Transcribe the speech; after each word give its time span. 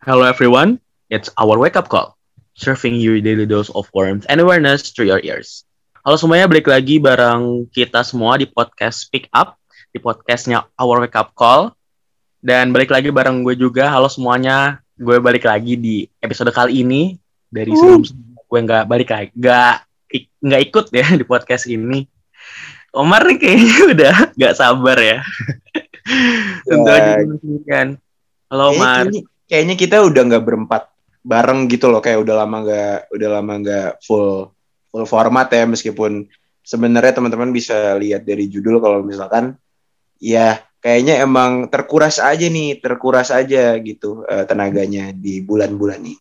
Hello 0.00 0.24
everyone, 0.24 0.80
it's 1.12 1.28
our 1.36 1.60
wake 1.60 1.76
up 1.76 1.92
call, 1.92 2.16
serving 2.56 2.96
you 2.96 3.20
daily 3.20 3.44
dose 3.44 3.68
of 3.76 3.84
warmth 3.92 4.24
and 4.32 4.40
awareness 4.40 4.96
through 4.96 5.04
your 5.04 5.20
ears. 5.20 5.68
Halo 6.00 6.16
semuanya, 6.16 6.48
balik 6.48 6.72
lagi 6.72 6.96
bareng 6.96 7.68
kita 7.68 8.00
semua 8.00 8.40
di 8.40 8.48
podcast 8.48 9.04
Speak 9.04 9.28
Up, 9.28 9.60
di 9.92 10.00
podcastnya 10.00 10.64
Our 10.80 11.04
Wake 11.04 11.20
Up 11.20 11.36
Call. 11.36 11.76
Dan 12.40 12.72
balik 12.72 12.96
lagi 12.96 13.12
bareng 13.12 13.44
gue 13.44 13.52
juga, 13.60 13.92
halo 13.92 14.08
semuanya, 14.08 14.80
gue 14.96 15.20
balik 15.20 15.44
lagi 15.44 15.76
di 15.76 16.08
episode 16.24 16.48
kali 16.48 16.80
ini. 16.80 17.20
Dari 17.52 17.68
sebelum 17.68 18.00
gue 18.40 18.60
nggak 18.64 18.88
balik 18.88 19.12
lagi, 19.12 19.28
nggak 19.36 19.74
nggak 20.40 20.60
ikut 20.64 20.84
ya 20.96 21.06
di 21.12 21.24
podcast 21.28 21.68
ini. 21.68 22.08
Omar 22.96 23.28
nih 23.28 23.36
kayaknya 23.36 23.76
udah 23.92 24.14
nggak 24.32 24.54
sabar 24.56 24.96
ya. 24.96 25.20
Tentu 26.64 26.88
aja 26.88 27.20
kan. 27.68 28.00
Halo 28.48 28.72
Omar. 28.72 29.12
Kayaknya, 29.12 29.29
kayaknya 29.50 29.74
kita 29.74 29.98
udah 30.06 30.22
nggak 30.30 30.44
berempat 30.46 30.82
bareng 31.26 31.66
gitu 31.66 31.90
loh 31.90 31.98
kayak 31.98 32.22
udah 32.22 32.46
lama 32.46 32.56
nggak 32.62 32.98
udah 33.10 33.28
lama 33.34 33.52
nggak 33.58 33.90
full 34.06 34.54
full 34.94 35.04
format 35.10 35.50
ya 35.50 35.66
meskipun 35.66 36.30
sebenarnya 36.62 37.18
teman-teman 37.18 37.50
bisa 37.50 37.98
lihat 37.98 38.22
dari 38.22 38.46
judul 38.46 38.78
kalau 38.78 39.02
misalkan 39.02 39.58
ya 40.22 40.62
kayaknya 40.78 41.18
emang 41.20 41.66
terkuras 41.66 42.22
aja 42.22 42.46
nih 42.46 42.78
terkuras 42.78 43.34
aja 43.34 43.74
gitu 43.82 44.22
uh, 44.24 44.46
tenaganya 44.46 45.10
di 45.10 45.42
bulan-bulan 45.42 45.98
ini. 45.98 46.14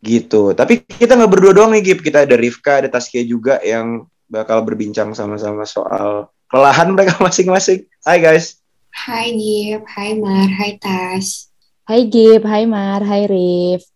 Gitu. 0.00 0.54
Tapi 0.54 0.86
kita 0.86 1.18
nggak 1.18 1.32
berdua 1.32 1.52
doang 1.56 1.72
nih 1.74 1.82
Gip. 1.82 2.00
Kita 2.02 2.24
ada 2.24 2.36
Rifka 2.38 2.82
ada 2.82 2.88
Taskia 2.90 3.26
juga 3.26 3.58
yang 3.62 4.06
bakal 4.26 4.62
berbincang 4.62 5.14
sama-sama 5.14 5.66
soal 5.66 6.30
kelelahan 6.50 6.94
mereka 6.94 7.18
masing-masing. 7.26 7.86
Hai 8.02 8.18
guys. 8.22 8.58
Hai 8.96 9.34
Gip, 9.34 9.82
Hai 9.92 10.16
Mar, 10.16 10.48
Hai 10.56 10.78
Tas 10.80 11.46
Hai 11.86 12.10
Gip, 12.10 12.42
hai 12.42 12.66
Mar, 12.66 12.98
hai 13.06 13.30
Rif. 13.30 13.86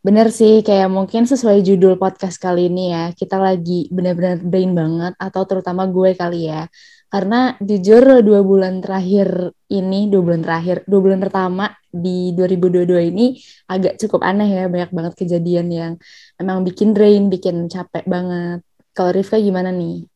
Bener 0.00 0.32
sih, 0.32 0.64
kayak 0.64 0.88
mungkin 0.88 1.28
sesuai 1.28 1.60
judul 1.60 2.00
podcast 2.00 2.40
kali 2.40 2.72
ini 2.72 2.88
ya, 2.88 3.12
kita 3.12 3.36
lagi 3.36 3.84
benar-benar 3.92 4.40
brain 4.40 4.72
banget, 4.72 5.12
atau 5.20 5.44
terutama 5.44 5.84
gue 5.84 6.16
kali 6.16 6.48
ya. 6.48 6.72
Karena 7.12 7.52
jujur 7.60 8.24
dua 8.24 8.40
bulan 8.40 8.80
terakhir 8.80 9.52
ini, 9.68 10.08
dua 10.08 10.24
bulan 10.24 10.40
terakhir, 10.40 10.88
dua 10.88 11.00
bulan 11.04 11.20
pertama 11.20 11.68
di 11.92 12.32
2022 12.32 13.12
ini 13.12 13.36
agak 13.68 14.00
cukup 14.00 14.24
aneh 14.24 14.48
ya, 14.48 14.64
banyak 14.64 14.88
banget 14.96 15.12
kejadian 15.12 15.68
yang 15.68 15.92
emang 16.40 16.64
bikin 16.64 16.96
drain, 16.96 17.28
bikin 17.28 17.68
capek 17.68 18.08
banget. 18.08 18.64
Kalau 18.96 19.12
Rifka 19.12 19.36
gimana 19.36 19.68
nih? 19.68 20.08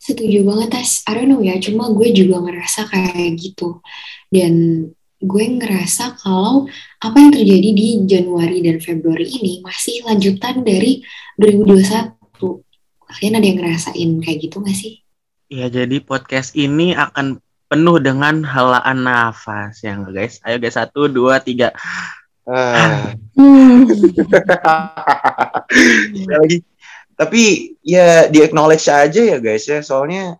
Setuju 0.00 0.40
banget, 0.48 0.80
Tas. 0.80 1.04
I 1.04 1.12
don't 1.12 1.28
know 1.28 1.44
ya, 1.44 1.60
cuma 1.60 1.92
gue 1.92 2.08
juga 2.08 2.40
ngerasa 2.40 2.88
kayak 2.88 3.36
gitu. 3.36 3.84
Dan 4.32 4.88
gue 5.24 5.44
ngerasa 5.56 6.20
kalau 6.20 6.68
apa 7.00 7.16
yang 7.16 7.32
terjadi 7.32 7.70
di 7.72 7.88
Januari 8.04 8.60
dan 8.60 8.76
Februari 8.78 9.24
ini 9.24 9.64
masih 9.64 10.04
lanjutan 10.04 10.60
dari 10.60 11.00
2021. 11.40 12.12
Kalian 13.04 13.34
ada 13.40 13.46
yang 13.46 13.58
ngerasain 13.60 14.10
kayak 14.20 14.38
gitu 14.44 14.60
gak 14.60 14.76
sih? 14.76 15.00
Ya, 15.48 15.72
jadi 15.72 16.00
podcast 16.04 16.52
ini 16.56 16.92
akan 16.92 17.40
penuh 17.68 17.96
dengan 18.00 18.44
helaan 18.44 19.06
nafas 19.06 19.80
ya 19.80 19.96
guys. 20.08 20.40
Ayo 20.44 20.60
guys, 20.60 20.76
satu, 20.76 21.08
dua, 21.08 21.40
tiga. 21.40 21.72
Ah. 22.44 23.16
lagi. 26.28 26.60
Tapi 27.20 27.42
ya 27.86 28.26
di 28.26 28.42
acknowledge 28.42 28.90
aja 28.90 29.22
ya 29.22 29.38
guys 29.38 29.64
ya, 29.70 29.80
soalnya 29.80 30.36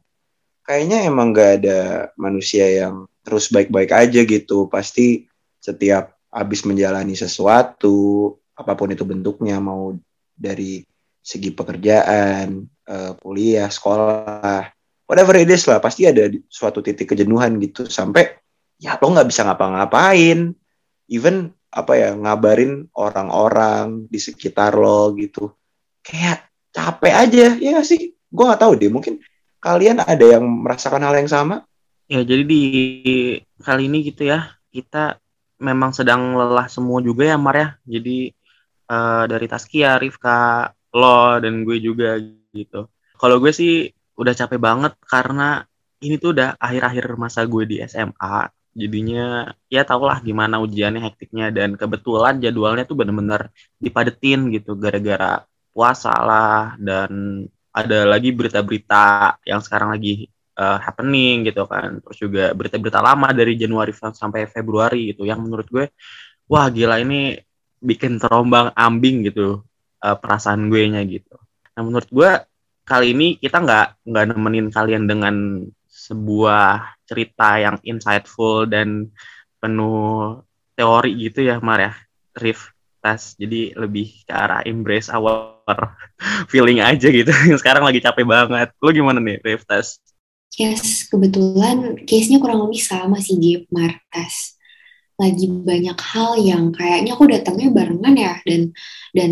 kayaknya 0.66 1.06
emang 1.06 1.30
gak 1.30 1.62
ada 1.62 2.10
manusia 2.18 2.66
yang 2.66 3.06
terus 3.24 3.48
baik-baik 3.48 3.90
aja 3.90 4.20
gitu. 4.22 4.68
Pasti 4.68 5.24
setiap 5.58 6.14
habis 6.28 6.62
menjalani 6.68 7.16
sesuatu, 7.16 8.36
apa 8.54 8.76
pun 8.76 8.92
itu 8.92 9.02
bentuknya, 9.02 9.58
mau 9.58 9.96
dari 10.36 10.84
segi 11.24 11.50
pekerjaan, 11.56 12.68
uh, 12.84 13.12
kuliah, 13.16 13.72
sekolah, 13.72 14.68
whatever 15.08 15.34
it 15.40 15.48
is 15.48 15.64
lah, 15.64 15.80
pasti 15.80 16.04
ada 16.04 16.28
suatu 16.52 16.84
titik 16.84 17.16
kejenuhan 17.16 17.56
gitu 17.62 17.88
sampai 17.88 18.36
ya 18.76 18.98
lo 19.00 19.14
nggak 19.14 19.28
bisa 19.30 19.46
ngapa-ngapain, 19.46 20.52
even 21.08 21.54
apa 21.72 21.92
ya 21.96 22.10
ngabarin 22.12 22.86
orang-orang 22.92 24.04
di 24.10 24.20
sekitar 24.20 24.76
lo 24.76 25.14
gitu, 25.16 25.54
kayak 26.04 26.50
capek 26.74 27.14
aja 27.14 27.46
ya 27.56 27.78
gak 27.78 27.88
sih? 27.88 28.12
Gue 28.28 28.44
nggak 28.44 28.62
tahu 28.62 28.72
deh, 28.76 28.90
mungkin 28.90 29.22
kalian 29.62 30.02
ada 30.02 30.38
yang 30.38 30.44
merasakan 30.44 31.02
hal 31.06 31.14
yang 31.16 31.30
sama? 31.30 31.64
Ya, 32.04 32.20
jadi 32.20 32.42
di 32.44 32.60
kali 33.64 33.88
ini 33.88 34.04
gitu 34.04 34.28
ya, 34.28 34.52
kita 34.68 35.16
memang 35.56 35.96
sedang 35.96 36.36
lelah 36.36 36.68
semua 36.68 37.00
juga 37.00 37.24
ya, 37.32 37.36
Mar 37.40 37.56
ya. 37.56 37.68
Jadi 37.88 38.28
uh, 38.92 39.24
dari 39.24 39.46
Taskia, 39.48 39.96
Rifka, 39.96 40.68
lo, 40.92 41.40
dan 41.40 41.64
gue 41.64 41.80
juga 41.80 42.20
gitu. 42.52 42.92
Kalau 43.16 43.36
gue 43.40 43.52
sih 43.56 43.88
udah 44.20 44.34
capek 44.36 44.60
banget 44.60 44.92
karena 45.08 45.64
ini 46.04 46.20
tuh 46.20 46.36
udah 46.36 46.60
akhir-akhir 46.60 47.04
masa 47.16 47.40
gue 47.48 47.64
di 47.64 47.76
SMA. 47.82 48.52
Jadinya 48.74 49.54
ya 49.70 49.86
tau 49.86 50.02
lah 50.04 50.18
gimana 50.20 50.58
ujiannya 50.58 51.00
hektiknya 51.06 51.54
dan 51.54 51.78
kebetulan 51.78 52.42
jadwalnya 52.42 52.84
tuh 52.84 52.98
bener-bener 52.98 53.54
dipadetin 53.78 54.50
gitu 54.50 54.74
gara-gara 54.74 55.46
puasa 55.70 56.10
lah 56.10 56.74
dan 56.78 57.10
ada 57.74 57.98
lagi 58.06 58.30
berita-berita 58.34 59.38
yang 59.46 59.62
sekarang 59.62 59.94
lagi 59.94 60.30
uh, 60.58 60.78
happening 60.80 61.46
gitu 61.46 61.66
kan. 61.66 62.00
Terus 62.02 62.18
juga 62.18 62.44
berita-berita 62.54 63.00
lama 63.02 63.30
dari 63.30 63.54
Januari 63.58 63.92
sampai 63.94 64.46
Februari 64.50 65.14
gitu 65.14 65.26
yang 65.26 65.42
menurut 65.42 65.66
gue 65.70 65.86
wah 66.48 66.68
gila 66.68 67.00
ini 67.00 67.40
bikin 67.84 68.16
terombang 68.16 68.72
ambing 68.72 69.28
gitu 69.28 69.64
uh, 70.00 70.16
perasaan 70.16 70.68
gue 70.72 70.82
nya 70.88 71.02
gitu. 71.04 71.36
Nah 71.76 71.82
menurut 71.84 72.08
gue 72.08 72.30
kali 72.84 73.16
ini 73.16 73.28
kita 73.40 73.64
nggak 73.64 73.86
nggak 74.08 74.24
nemenin 74.32 74.68
kalian 74.68 75.04
dengan 75.08 75.64
sebuah 75.88 77.00
cerita 77.08 77.56
yang 77.56 77.76
insightful 77.80 78.68
dan 78.68 79.08
penuh 79.56 80.44
teori 80.76 81.12
gitu 81.16 81.48
ya 81.48 81.60
Mar 81.64 81.80
ya 81.80 81.92
Rif. 82.36 82.72
Tes 83.04 83.36
jadi 83.36 83.76
lebih 83.76 84.24
ke 84.24 84.32
arah 84.32 84.64
embrace 84.64 85.12
our 85.12 85.60
feeling 86.50 86.80
aja 86.80 87.12
gitu. 87.12 87.28
Sekarang 87.60 87.84
lagi 87.84 88.00
capek 88.00 88.24
banget. 88.24 88.72
Lu 88.80 88.96
gimana 88.96 89.20
nih 89.20 89.44
Rif 89.44 89.68
tes 89.68 90.00
Yes, 90.54 91.10
kebetulan 91.10 92.06
case-nya 92.06 92.38
kurang 92.38 92.62
lebih 92.62 92.78
sama 92.78 93.18
sih 93.18 93.34
Gip 93.42 93.66
Martes. 93.74 94.54
Lagi 95.18 95.50
banyak 95.50 95.98
hal 95.98 96.38
yang 96.38 96.70
kayaknya 96.70 97.14
aku 97.18 97.26
datangnya 97.26 97.74
barengan 97.74 98.14
ya 98.14 98.34
dan 98.46 98.70
dan 99.14 99.30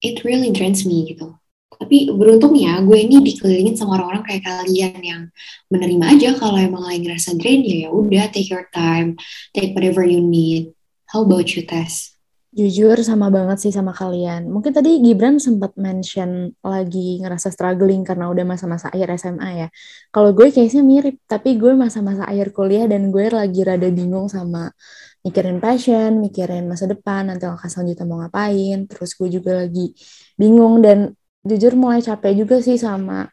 it 0.00 0.24
really 0.24 0.48
drains 0.48 0.88
me 0.88 1.04
gitu. 1.04 1.36
Tapi 1.78 2.10
beruntungnya 2.10 2.80
gue 2.82 2.98
ini 2.98 3.22
dikelilingin 3.22 3.78
sama 3.78 4.00
orang-orang 4.00 4.24
kayak 4.24 4.44
kalian 4.44 5.00
yang 5.04 5.22
menerima 5.70 6.04
aja 6.16 6.28
kalau 6.34 6.58
emang 6.58 6.82
lagi 6.82 7.06
ngerasa 7.06 7.38
drain 7.38 7.62
ya 7.62 7.86
ya 7.86 7.90
udah 7.94 8.26
take 8.32 8.50
your 8.50 8.66
time, 8.72 9.14
take 9.54 9.76
whatever 9.76 10.02
you 10.02 10.18
need. 10.18 10.74
How 11.12 11.22
about 11.24 11.54
you, 11.54 11.62
Tess? 11.64 12.17
Jujur 12.58 12.98
sama 13.06 13.30
banget 13.30 13.62
sih 13.62 13.70
sama 13.70 13.94
kalian. 13.94 14.50
Mungkin 14.50 14.74
tadi 14.74 14.98
Gibran 14.98 15.38
sempat 15.38 15.78
mention 15.78 16.50
lagi 16.58 17.22
ngerasa 17.22 17.54
struggling 17.54 18.02
karena 18.02 18.26
udah 18.26 18.42
masa-masa 18.42 18.90
akhir 18.90 19.14
SMA 19.14 19.48
ya. 19.62 19.68
Kalau 20.10 20.34
gue 20.34 20.50
kayaknya 20.50 20.82
mirip, 20.82 21.22
tapi 21.30 21.54
gue 21.54 21.70
masa-masa 21.78 22.26
akhir 22.26 22.50
kuliah 22.50 22.90
dan 22.90 23.14
gue 23.14 23.30
lagi 23.30 23.62
rada 23.62 23.86
bingung 23.94 24.26
sama 24.26 24.74
mikirin 25.22 25.62
passion, 25.62 26.18
mikirin 26.18 26.66
masa 26.66 26.90
depan, 26.90 27.30
nanti 27.30 27.46
langkah 27.46 27.70
selanjutnya 27.70 28.04
mau 28.10 28.18
ngapain. 28.26 28.90
Terus 28.90 29.10
gue 29.14 29.28
juga 29.38 29.62
lagi 29.62 29.94
bingung 30.34 30.82
dan 30.82 31.14
jujur 31.46 31.78
mulai 31.78 32.02
capek 32.02 32.42
juga 32.42 32.58
sih 32.58 32.74
sama 32.74 33.30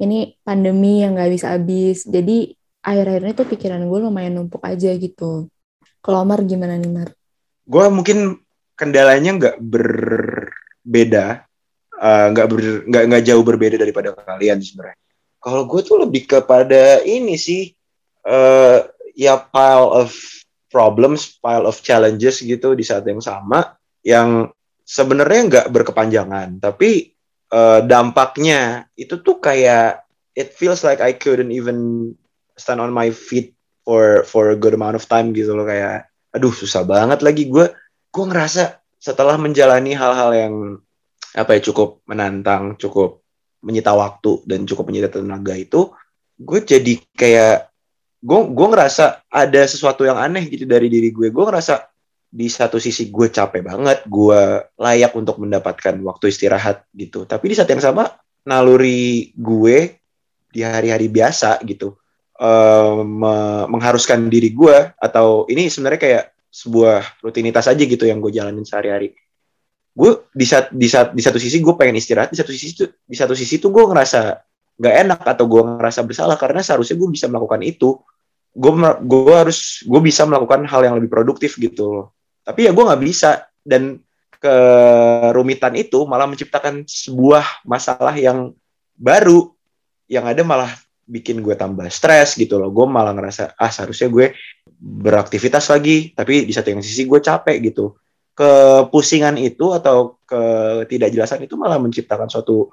ini 0.00 0.40
pandemi 0.40 1.04
yang 1.04 1.12
gak 1.12 1.28
habis-habis. 1.28 2.08
Jadi 2.08 2.56
akhir-akhir 2.80 3.20
ini 3.20 3.32
tuh 3.36 3.46
pikiran 3.52 3.84
gue 3.84 3.98
lumayan 4.00 4.40
numpuk 4.40 4.64
aja 4.64 4.96
gitu. 4.96 5.52
Kalau 6.00 6.24
Omar 6.24 6.40
gimana 6.48 6.80
nih 6.80 6.88
Mar? 6.88 7.12
Gue 7.62 7.86
mungkin 7.92 8.41
kendalanya 8.74 9.30
nggak 9.38 9.56
berbeda 9.60 11.46
nggak 12.02 12.46
uh, 12.46 12.50
ber, 12.50 12.60
nggak 12.90 13.04
nggak 13.08 13.24
jauh 13.24 13.44
berbeda 13.46 13.76
daripada 13.78 14.10
kalian 14.16 14.58
sebenarnya. 14.58 14.98
Kalau 15.42 15.66
gue 15.66 15.80
tuh 15.86 16.02
lebih 16.02 16.26
kepada 16.26 17.02
ini 17.02 17.38
sih 17.38 17.70
uh, 18.26 18.82
ya 19.14 19.38
pile 19.38 19.88
of 19.90 20.10
problems 20.72 21.36
pile 21.38 21.68
of 21.68 21.78
challenges 21.84 22.40
gitu 22.40 22.72
di 22.72 22.82
saat 22.82 23.04
yang 23.04 23.20
sama 23.20 23.76
yang 24.02 24.48
sebenarnya 24.82 25.40
nggak 25.46 25.66
berkepanjangan 25.70 26.58
tapi 26.58 27.12
uh, 27.52 27.84
dampaknya 27.84 28.88
itu 28.96 29.20
tuh 29.20 29.38
kayak 29.38 30.02
it 30.32 30.56
feels 30.56 30.80
like 30.82 30.98
I 30.98 31.12
couldn't 31.12 31.52
even 31.52 32.10
stand 32.56 32.80
on 32.80 32.90
my 32.90 33.12
feet 33.12 33.52
for 33.84 34.24
for 34.24 34.50
a 34.50 34.58
good 34.58 34.72
amount 34.72 34.96
of 34.96 35.04
time 35.04 35.36
gitu 35.36 35.52
loh 35.52 35.68
kayak 35.68 36.08
aduh 36.32 36.50
susah 36.50 36.82
banget 36.88 37.20
lagi 37.20 37.52
gue 37.52 37.68
gue 38.12 38.24
ngerasa 38.28 38.78
setelah 39.00 39.40
menjalani 39.40 39.96
hal-hal 39.96 40.30
yang 40.36 40.54
apa 41.32 41.56
ya 41.56 41.60
cukup 41.64 42.04
menantang, 42.04 42.76
cukup 42.76 43.24
menyita 43.64 43.96
waktu 43.96 44.44
dan 44.44 44.68
cukup 44.68 44.92
menyita 44.92 45.08
tenaga 45.08 45.56
itu, 45.56 45.88
gue 46.36 46.60
jadi 46.60 47.00
kayak 47.16 47.72
gue 48.22 48.40
gue 48.52 48.66
ngerasa 48.68 49.26
ada 49.26 49.62
sesuatu 49.64 50.04
yang 50.06 50.20
aneh 50.20 50.46
gitu 50.46 50.68
dari 50.68 50.92
diri 50.92 51.08
gue. 51.08 51.32
Gue 51.32 51.44
ngerasa 51.48 51.88
di 52.32 52.52
satu 52.52 52.76
sisi 52.76 53.08
gue 53.08 53.32
capek 53.32 53.64
banget, 53.64 54.04
gue 54.04 54.40
layak 54.76 55.12
untuk 55.16 55.40
mendapatkan 55.40 55.96
waktu 56.04 56.28
istirahat 56.28 56.84
gitu. 56.92 57.24
Tapi 57.24 57.44
di 57.48 57.54
saat 57.56 57.72
yang 57.72 57.80
sama 57.82 58.12
naluri 58.44 59.32
gue 59.34 59.98
di 60.52 60.60
hari-hari 60.60 61.08
biasa 61.08 61.64
gitu 61.64 61.96
me 63.06 63.34
mengharuskan 63.70 64.26
diri 64.26 64.50
gue 64.50 64.98
atau 64.98 65.46
ini 65.46 65.70
sebenarnya 65.70 66.00
kayak 66.02 66.24
sebuah 66.52 67.24
rutinitas 67.24 67.64
aja 67.64 67.80
gitu 67.80 68.04
yang 68.04 68.20
gue 68.20 68.28
jalanin 68.28 68.62
sehari-hari. 68.68 69.16
Gue 69.96 70.28
di 70.36 70.44
saat 70.44 70.68
di 70.68 70.84
saat 70.84 71.16
di 71.16 71.24
satu 71.24 71.40
sisi 71.40 71.64
gue 71.64 71.72
pengen 71.72 71.96
istirahat, 71.96 72.28
di 72.28 72.36
satu 72.36 72.52
sisi 72.52 72.76
tuh 72.76 72.88
di 73.08 73.16
satu 73.16 73.32
sisi 73.32 73.56
tuh 73.56 73.72
gue 73.72 73.84
ngerasa 73.88 74.36
nggak 74.76 74.94
enak 75.08 75.20
atau 75.24 75.44
gue 75.48 75.62
ngerasa 75.64 76.00
bersalah 76.04 76.36
karena 76.36 76.60
seharusnya 76.60 77.00
gue 77.00 77.08
bisa 77.08 77.26
melakukan 77.32 77.64
itu. 77.64 77.96
Gue 78.52 78.72
gue 79.00 79.32
harus 79.32 79.80
gue 79.88 80.00
bisa 80.04 80.28
melakukan 80.28 80.68
hal 80.68 80.80
yang 80.84 80.94
lebih 81.00 81.08
produktif 81.08 81.56
gitu. 81.56 82.12
Tapi 82.44 82.68
ya 82.68 82.76
gue 82.76 82.84
nggak 82.84 83.00
bisa 83.00 83.48
dan 83.64 84.04
kerumitan 84.42 85.72
itu 85.78 86.04
malah 86.04 86.26
menciptakan 86.26 86.84
sebuah 86.84 87.64
masalah 87.64 88.12
yang 88.18 88.52
baru 88.98 89.54
yang 90.10 90.26
ada 90.26 90.42
malah 90.42 90.68
bikin 91.06 91.42
gue 91.42 91.54
tambah 91.58 91.86
stres 91.90 92.38
gitu 92.38 92.58
loh. 92.58 92.70
Gue 92.70 92.86
malah 92.86 93.12
ngerasa 93.12 93.58
ah 93.58 93.70
seharusnya 93.70 94.08
gue 94.08 94.26
beraktivitas 94.82 95.70
lagi 95.70 96.10
tapi 96.14 96.46
di 96.46 96.52
satu 96.54 96.74
yang 96.74 96.82
sisi 96.82 97.04
gue 97.06 97.20
capek 97.20 97.56
gitu. 97.72 97.94
Kepusingan 98.32 99.36
itu 99.36 99.76
atau 99.76 100.16
ketidakjelasan 100.24 101.44
itu 101.44 101.54
malah 101.60 101.76
menciptakan 101.76 102.32
suatu 102.32 102.72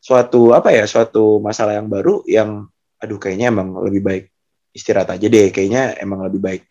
suatu 0.00 0.52
apa 0.52 0.72
ya 0.72 0.84
suatu 0.88 1.40
masalah 1.40 1.76
yang 1.76 1.88
baru 1.88 2.24
yang 2.28 2.64
aduh 3.00 3.20
kayaknya 3.20 3.52
emang 3.52 3.76
lebih 3.84 4.00
baik 4.00 4.24
istirahat 4.72 5.12
aja 5.16 5.26
deh 5.28 5.48
kayaknya 5.52 5.96
emang 6.00 6.24
lebih 6.24 6.40
baik 6.40 6.62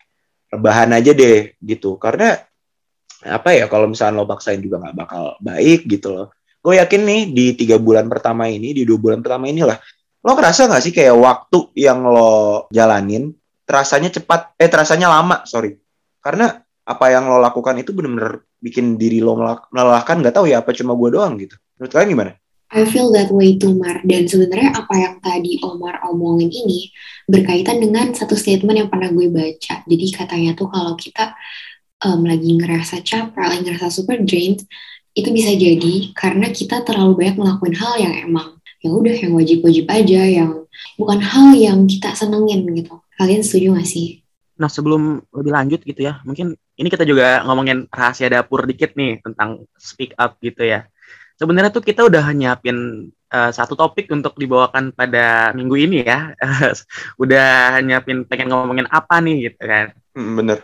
rebahan 0.50 0.90
aja 0.94 1.14
deh 1.14 1.54
gitu. 1.62 1.94
Karena 1.98 2.34
apa 3.24 3.56
ya 3.56 3.70
kalau 3.70 3.88
misalnya 3.88 4.20
lo 4.20 4.28
paksain 4.28 4.60
juga 4.60 4.82
nggak 4.82 4.96
bakal 4.98 5.38
baik 5.40 5.86
gitu 5.86 6.10
loh. 6.12 6.28
Gue 6.64 6.80
yakin 6.80 7.02
nih 7.04 7.22
di 7.28 7.46
tiga 7.54 7.76
bulan 7.76 8.08
pertama 8.08 8.48
ini 8.48 8.72
di 8.72 8.88
dua 8.88 8.96
bulan 8.96 9.20
pertama 9.20 9.46
inilah 9.46 9.76
lo 10.24 10.32
kerasa 10.32 10.64
nggak 10.66 10.82
sih 10.82 10.92
kayak 10.96 11.14
waktu 11.14 11.58
yang 11.76 12.00
lo 12.00 12.64
jalanin 12.72 13.36
terasanya 13.68 14.08
cepat 14.08 14.56
eh 14.56 14.68
terasanya 14.72 15.12
lama 15.12 15.44
sorry 15.44 15.76
karena 16.24 16.64
apa 16.84 17.06
yang 17.12 17.28
lo 17.28 17.40
lakukan 17.40 17.76
itu 17.80 17.92
bener-bener 17.92 18.44
bikin 18.60 18.96
diri 18.96 19.20
lo 19.20 19.36
melelahkan 19.68 20.24
nggak 20.24 20.34
tahu 20.36 20.48
ya 20.48 20.64
apa 20.64 20.72
cuma 20.72 20.96
gue 20.96 21.08
doang 21.12 21.36
gitu 21.36 21.56
menurut 21.76 21.92
kalian 21.92 22.10
gimana? 22.16 22.32
I 22.74 22.82
feel 22.90 23.14
that 23.14 23.30
way 23.30 23.54
too, 23.54 23.70
Mar. 23.78 24.02
Dan 24.02 24.26
sebenarnya 24.26 24.74
apa 24.74 24.94
yang 24.98 25.14
tadi 25.22 25.62
Omar 25.62 26.02
omongin 26.10 26.50
ini 26.50 26.90
berkaitan 27.30 27.78
dengan 27.78 28.10
satu 28.10 28.34
statement 28.34 28.74
yang 28.74 28.90
pernah 28.90 29.14
gue 29.14 29.30
baca. 29.30 29.86
Jadi 29.86 30.06
katanya 30.10 30.58
tuh 30.58 30.66
kalau 30.66 30.98
kita 30.98 31.38
um, 32.02 32.26
lagi 32.26 32.50
ngerasa 32.58 33.06
capek, 33.06 33.46
lagi 33.46 33.62
ngerasa 33.62 33.94
super 33.94 34.18
drained, 34.26 34.66
itu 35.14 35.28
bisa 35.30 35.54
jadi 35.54 36.10
karena 36.18 36.50
kita 36.50 36.82
terlalu 36.82 37.22
banyak 37.22 37.36
melakukan 37.38 37.74
hal 37.78 37.94
yang 38.02 38.14
emang 38.26 38.58
ya 38.84 38.90
udah 38.92 39.14
yang 39.16 39.32
wajib-wajib 39.32 39.84
aja, 39.88 40.20
yang 40.28 40.50
bukan 41.00 41.18
hal 41.24 41.56
yang 41.56 41.88
kita 41.88 42.12
senengin 42.12 42.68
gitu. 42.76 43.00
Kalian 43.16 43.40
setuju 43.40 43.80
gak 43.80 43.88
sih? 43.88 44.20
Nah 44.60 44.68
sebelum 44.68 45.24
lebih 45.32 45.52
lanjut 45.56 45.80
gitu 45.80 46.04
ya, 46.04 46.20
mungkin 46.28 46.52
ini 46.76 46.88
kita 46.92 47.08
juga 47.08 47.40
ngomongin 47.48 47.88
rahasia 47.88 48.28
dapur 48.28 48.68
dikit 48.68 48.92
nih 48.92 49.24
tentang 49.24 49.64
speak 49.80 50.12
up 50.20 50.36
gitu 50.44 50.68
ya. 50.68 50.84
Sebenarnya 51.40 51.72
tuh 51.72 51.82
kita 51.82 52.06
udah 52.06 52.30
nyiapin 52.30 53.10
uh, 53.10 53.50
satu 53.50 53.74
topik 53.74 54.06
untuk 54.12 54.36
dibawakan 54.36 54.92
pada 54.92 55.50
minggu 55.56 55.74
ini 55.80 56.04
ya. 56.04 56.36
udah 57.22 57.80
nyiapin 57.80 58.28
pengen 58.28 58.52
ngomongin 58.52 58.86
apa 58.92 59.18
nih 59.24 59.50
gitu 59.50 59.64
kan. 59.64 59.86
Hmm, 60.12 60.36
bener. 60.38 60.60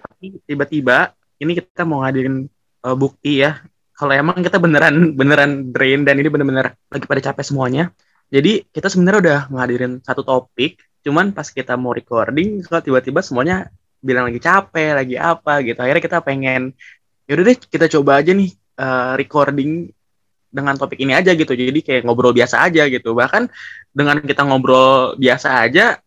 Tiba-tiba 0.47 1.17
ini 1.41 1.57
kita 1.57 1.89
mau 1.89 2.05
ngadirin 2.05 2.47
uh, 2.85 2.95
bukti 2.95 3.41
ya 3.43 3.65
kalau 4.01 4.17
emang 4.17 4.41
kita 4.41 4.57
beneran 4.57 5.13
beneran 5.13 5.77
drain 5.77 6.09
dan 6.09 6.17
ini 6.17 6.33
bener-bener 6.33 6.73
lagi 6.89 7.05
pada 7.05 7.21
capek 7.21 7.45
semuanya 7.45 7.93
jadi 8.31 8.63
kita 8.71 8.87
sebenarnya 8.87 9.21
udah 9.21 9.41
ngadirin 9.51 9.93
satu 10.07 10.23
topik 10.23 10.79
cuman 11.03 11.35
pas 11.35 11.51
kita 11.51 11.75
mau 11.75 11.91
recording 11.91 12.63
kalau 12.63 12.79
tiba-tiba 12.79 13.21
semuanya 13.27 13.75
bilang 14.01 14.31
lagi 14.31 14.41
capek 14.41 14.97
lagi 14.97 15.17
apa 15.21 15.61
gitu. 15.67 15.79
Akhirnya 15.83 16.03
kita 16.03 16.19
pengen 16.25 16.73
yaudah 17.29 17.45
deh 17.47 17.57
kita 17.59 17.87
coba 17.99 18.25
aja 18.25 18.33
nih 18.33 18.51
uh, 18.81 19.15
recording 19.15 19.93
dengan 20.51 20.75
topik 20.75 20.99
ini 21.03 21.13
aja 21.15 21.37
gitu. 21.37 21.53
Jadi 21.53 21.81
kayak 21.85 22.03
ngobrol 22.09 22.31
biasa 22.31 22.65
aja 22.65 22.89
gitu. 22.89 23.13
Bahkan 23.13 23.51
dengan 23.93 24.23
kita 24.25 24.43
ngobrol 24.47 25.19
biasa 25.21 25.67
aja 25.67 26.01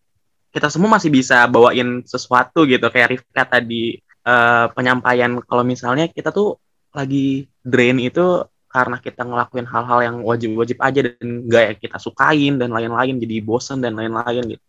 kita 0.53 0.69
semua 0.69 0.97
masih 0.97 1.09
bisa 1.09 1.45
bawain 1.49 2.01
sesuatu 2.05 2.65
gitu. 2.65 2.85
Kayak 2.89 3.19
Rifka 3.19 3.43
tadi 3.45 3.97
uh, 4.25 4.69
penyampaian 4.73 5.43
kalau 5.45 5.63
misalnya 5.65 6.09
kita 6.09 6.33
tuh 6.33 6.57
lagi 6.93 7.49
drain 7.65 7.97
itu 7.97 8.45
karena 8.73 8.97
kita 8.97 9.21
ngelakuin 9.21 9.69
hal-hal 9.69 9.99
yang 10.01 10.15
wajib-wajib 10.25 10.81
aja 10.81 10.99
dan 11.05 11.45
gak 11.45 11.63
yang 11.69 11.77
kita 11.77 11.97
sukain 12.01 12.53
dan 12.57 12.73
lain-lain 12.73 13.21
jadi 13.21 13.37
bosen 13.45 13.85
dan 13.85 13.93
lain-lain 13.93 14.57
gitu. 14.57 14.65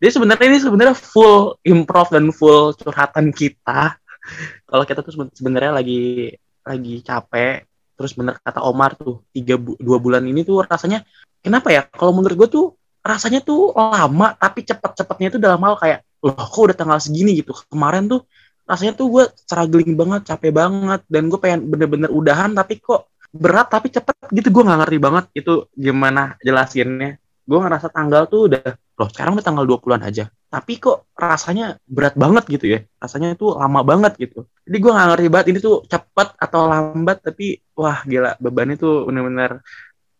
Jadi 0.00 0.10
sebenarnya 0.10 0.46
ini 0.48 0.58
sebenarnya 0.64 0.96
full 0.96 1.60
improv 1.60 2.08
dan 2.08 2.32
full 2.32 2.72
curhatan 2.72 3.30
kita. 3.36 4.00
Kalau 4.68 4.84
kita 4.88 5.04
tuh 5.04 5.28
sebenarnya 5.36 5.76
lagi 5.76 6.32
lagi 6.64 7.04
capek, 7.04 7.68
terus 7.94 8.16
bener 8.16 8.40
kata 8.40 8.64
Omar 8.64 8.96
tuh 8.96 9.20
tiga 9.36 9.60
bu 9.60 9.76
dua 9.76 10.00
bulan 10.00 10.24
ini 10.24 10.40
tuh 10.42 10.64
rasanya 10.64 11.04
kenapa 11.44 11.68
ya? 11.68 11.84
Kalau 11.84 12.16
menurut 12.16 12.36
gue 12.40 12.48
tuh 12.48 12.66
rasanya 13.04 13.44
tuh 13.44 13.76
lama 13.76 14.32
tapi 14.40 14.64
cepet-cepetnya 14.64 15.36
itu 15.36 15.38
dalam 15.38 15.60
hal 15.60 15.76
kayak 15.76 16.00
loh 16.24 16.32
kok 16.32 16.62
udah 16.72 16.76
tanggal 16.76 16.96
segini 16.96 17.44
gitu. 17.44 17.52
Kemarin 17.68 18.08
tuh 18.08 18.24
rasanya 18.64 18.96
tuh 18.96 19.06
gue 19.12 19.24
struggling 19.36 19.92
banget 19.92 20.24
capek 20.24 20.52
banget 20.56 21.04
dan 21.12 21.28
gue 21.28 21.36
pengen 21.36 21.68
bener-bener 21.68 22.08
udahan 22.08 22.56
tapi 22.56 22.80
kok 22.80 23.12
berat 23.34 23.66
tapi 23.66 23.90
cepet 23.90 24.14
gitu 24.30 24.48
gue 24.54 24.62
nggak 24.62 24.78
ngerti 24.86 24.98
banget 25.02 25.24
itu 25.34 25.66
gimana 25.74 26.38
jelasinnya 26.38 27.18
gue 27.18 27.58
ngerasa 27.58 27.90
tanggal 27.90 28.30
tuh 28.30 28.46
udah 28.46 28.78
loh 28.94 29.08
sekarang 29.10 29.34
udah 29.34 29.46
tanggal 29.46 29.66
20-an 29.66 30.06
aja 30.06 30.30
tapi 30.46 30.78
kok 30.78 31.10
rasanya 31.18 31.74
berat 31.82 32.14
banget 32.14 32.46
gitu 32.46 32.66
ya 32.78 32.80
rasanya 33.02 33.34
itu 33.34 33.50
lama 33.50 33.82
banget 33.82 34.14
gitu 34.22 34.46
jadi 34.62 34.76
gue 34.78 34.92
nggak 34.94 35.08
ngerti 35.10 35.28
banget 35.28 35.46
ini 35.50 35.58
tuh 35.58 35.76
cepet 35.90 36.28
atau 36.38 36.60
lambat 36.70 37.18
tapi 37.20 37.58
wah 37.74 38.06
gila 38.06 38.38
beban 38.38 38.70
itu 38.70 39.02
bener-bener 39.04 39.60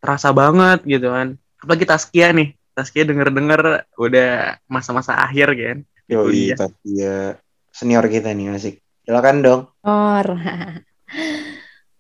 terasa 0.03 0.35
banget 0.35 0.83
gitu 0.83 1.15
kan 1.15 1.39
apalagi 1.63 1.87
Taskia 1.87 2.35
nih 2.35 2.51
Taskia 2.75 3.07
denger-denger 3.07 3.87
udah 3.95 4.59
masa-masa 4.67 5.23
akhir 5.23 5.55
kan 5.55 5.79
Yo, 6.05 6.29
iya, 6.29 6.53
Taskia 6.53 7.41
senior 7.73 8.05
kita 8.07 8.31
nih 8.37 8.53
asik. 8.55 8.79
Silakan 9.09 9.37
dong. 9.41 9.61
Or. 9.83 10.27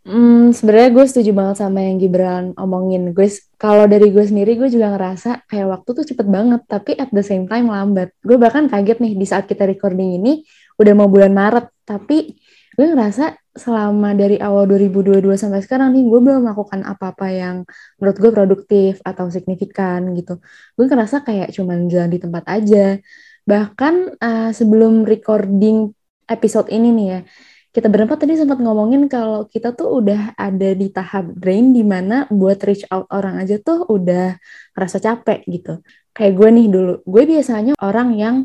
hmm, 0.05 0.55
sebenarnya 0.57 0.91
gue 0.97 1.05
setuju 1.11 1.31
banget 1.33 1.57
sama 1.61 1.81
yang 1.85 1.97
Gibran 2.01 2.45
omongin. 2.57 3.13
Gue 3.17 3.29
kalau 3.59 3.85
dari 3.89 4.13
gue 4.15 4.25
sendiri 4.25 4.57
gue 4.61 4.69
juga 4.69 4.95
ngerasa 4.95 5.49
kayak 5.51 5.67
waktu 5.73 5.91
tuh 5.97 6.05
cepet 6.05 6.27
banget, 6.29 6.61
tapi 6.69 6.97
at 6.97 7.11
the 7.11 7.25
same 7.25 7.45
time 7.51 7.73
lambat. 7.73 8.13
Gue 8.21 8.37
bahkan 8.37 8.69
kaget 8.71 8.99
nih 9.01 9.13
di 9.17 9.27
saat 9.27 9.45
kita 9.51 9.65
recording 9.65 10.21
ini 10.21 10.45
udah 10.81 10.93
mau 10.97 11.09
bulan 11.09 11.33
Maret, 11.33 11.67
tapi 11.89 12.37
gue 12.75 12.87
ngerasa 12.91 13.39
selama 13.55 14.19
dari 14.19 14.35
awal 14.43 14.67
2022 14.67 15.39
sampai 15.39 15.63
sekarang 15.63 15.95
nih 15.95 16.11
gue 16.11 16.21
belum 16.21 16.43
melakukan 16.43 16.83
apa-apa 16.83 17.27
yang 17.31 17.57
menurut 18.03 18.17
gue 18.19 18.31
produktif 18.35 18.93
atau 19.07 19.31
signifikan 19.31 20.11
gitu. 20.19 20.43
Gue 20.77 20.87
ngerasa 20.91 21.23
kayak 21.23 21.55
cuman 21.55 21.87
jalan 21.87 22.11
di 22.11 22.19
tempat 22.19 22.45
aja 22.51 22.99
Bahkan 23.45 23.95
uh, 24.19 24.51
sebelum 24.57 25.05
recording 25.05 25.93
episode 26.25 26.73
ini 26.73 26.89
nih 26.97 27.07
ya, 27.13 27.21
kita 27.75 27.91
berempat 27.91 28.23
tadi 28.23 28.39
sempat 28.39 28.63
ngomongin 28.63 29.11
kalau 29.11 29.51
kita 29.51 29.75
tuh 29.75 29.99
udah 29.99 30.39
ada 30.39 30.71
di 30.79 30.95
tahap 30.95 31.35
drain 31.35 31.75
di 31.75 31.83
mana 31.83 32.23
buat 32.31 32.63
reach 32.63 32.87
out 32.87 33.11
orang 33.11 33.43
aja 33.43 33.59
tuh 33.59 33.83
udah 33.91 34.39
rasa 34.79 35.03
capek 35.03 35.43
gitu. 35.51 35.83
Kayak 36.15 36.33
gue 36.39 36.49
nih 36.55 36.67
dulu, 36.71 36.95
gue 37.03 37.23
biasanya 37.27 37.75
orang 37.83 38.15
yang 38.15 38.37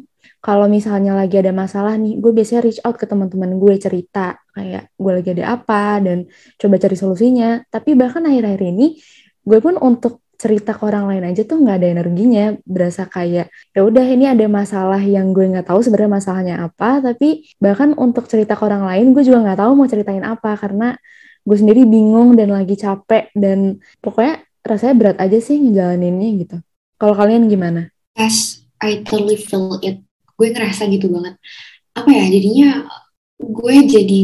kalau 0.42 0.66
misalnya 0.66 1.14
lagi 1.14 1.38
ada 1.38 1.54
masalah 1.54 1.94
nih, 2.02 2.18
gue 2.18 2.32
biasanya 2.34 2.62
reach 2.66 2.82
out 2.82 2.98
ke 2.98 3.06
teman-teman 3.06 3.62
gue 3.62 3.74
cerita 3.78 4.42
kayak 4.50 4.98
gue 4.98 5.12
lagi 5.14 5.30
ada 5.38 5.46
apa 5.62 6.02
dan 6.02 6.26
coba 6.58 6.76
cari 6.82 6.96
solusinya. 6.98 7.62
Tapi 7.70 7.94
bahkan 7.94 8.26
akhir-akhir 8.26 8.64
ini 8.66 8.98
gue 9.46 9.60
pun 9.62 9.78
untuk 9.78 10.26
cerita 10.40 10.72
ke 10.72 10.84
orang 10.88 11.12
lain 11.12 11.24
aja 11.36 11.44
tuh 11.44 11.60
nggak 11.60 11.76
ada 11.84 11.88
energinya 12.00 12.46
berasa 12.64 13.04
kayak 13.04 13.52
ya 13.76 13.82
udah 13.84 14.06
ini 14.08 14.32
ada 14.32 14.48
masalah 14.48 15.04
yang 15.04 15.36
gue 15.36 15.44
nggak 15.52 15.68
tahu 15.68 15.84
sebenarnya 15.84 16.12
masalahnya 16.16 16.56
apa 16.64 17.04
tapi 17.04 17.44
bahkan 17.60 17.92
untuk 18.00 18.32
cerita 18.32 18.56
ke 18.56 18.64
orang 18.64 18.88
lain 18.88 19.12
gue 19.12 19.24
juga 19.28 19.44
nggak 19.44 19.60
tahu 19.60 19.72
mau 19.76 19.88
ceritain 19.92 20.24
apa 20.24 20.56
karena 20.56 20.96
gue 21.44 21.58
sendiri 21.60 21.84
bingung 21.84 22.40
dan 22.40 22.56
lagi 22.56 22.80
capek 22.80 23.36
dan 23.36 23.84
pokoknya 24.00 24.40
rasanya 24.64 24.96
berat 24.96 25.18
aja 25.20 25.38
sih 25.44 25.60
ngejalaninnya 25.60 26.30
gitu 26.48 26.58
kalau 27.00 27.16
kalian 27.16 27.48
gimana? 27.48 27.88
Yes, 28.20 28.68
I 28.84 29.08
totally 29.08 29.40
feel 29.40 29.80
it. 29.80 30.04
Gue 30.36 30.52
ngerasa 30.52 30.92
gitu 30.92 31.08
banget. 31.08 31.40
Apa 31.96 32.12
ya 32.12 32.28
jadinya 32.28 32.84
gue 33.40 33.76
jadi 33.88 34.20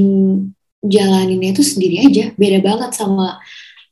jalaninnya 0.84 1.56
itu 1.56 1.64
sendiri 1.64 2.04
aja 2.04 2.36
beda 2.36 2.60
banget 2.62 2.92
sama 2.94 3.40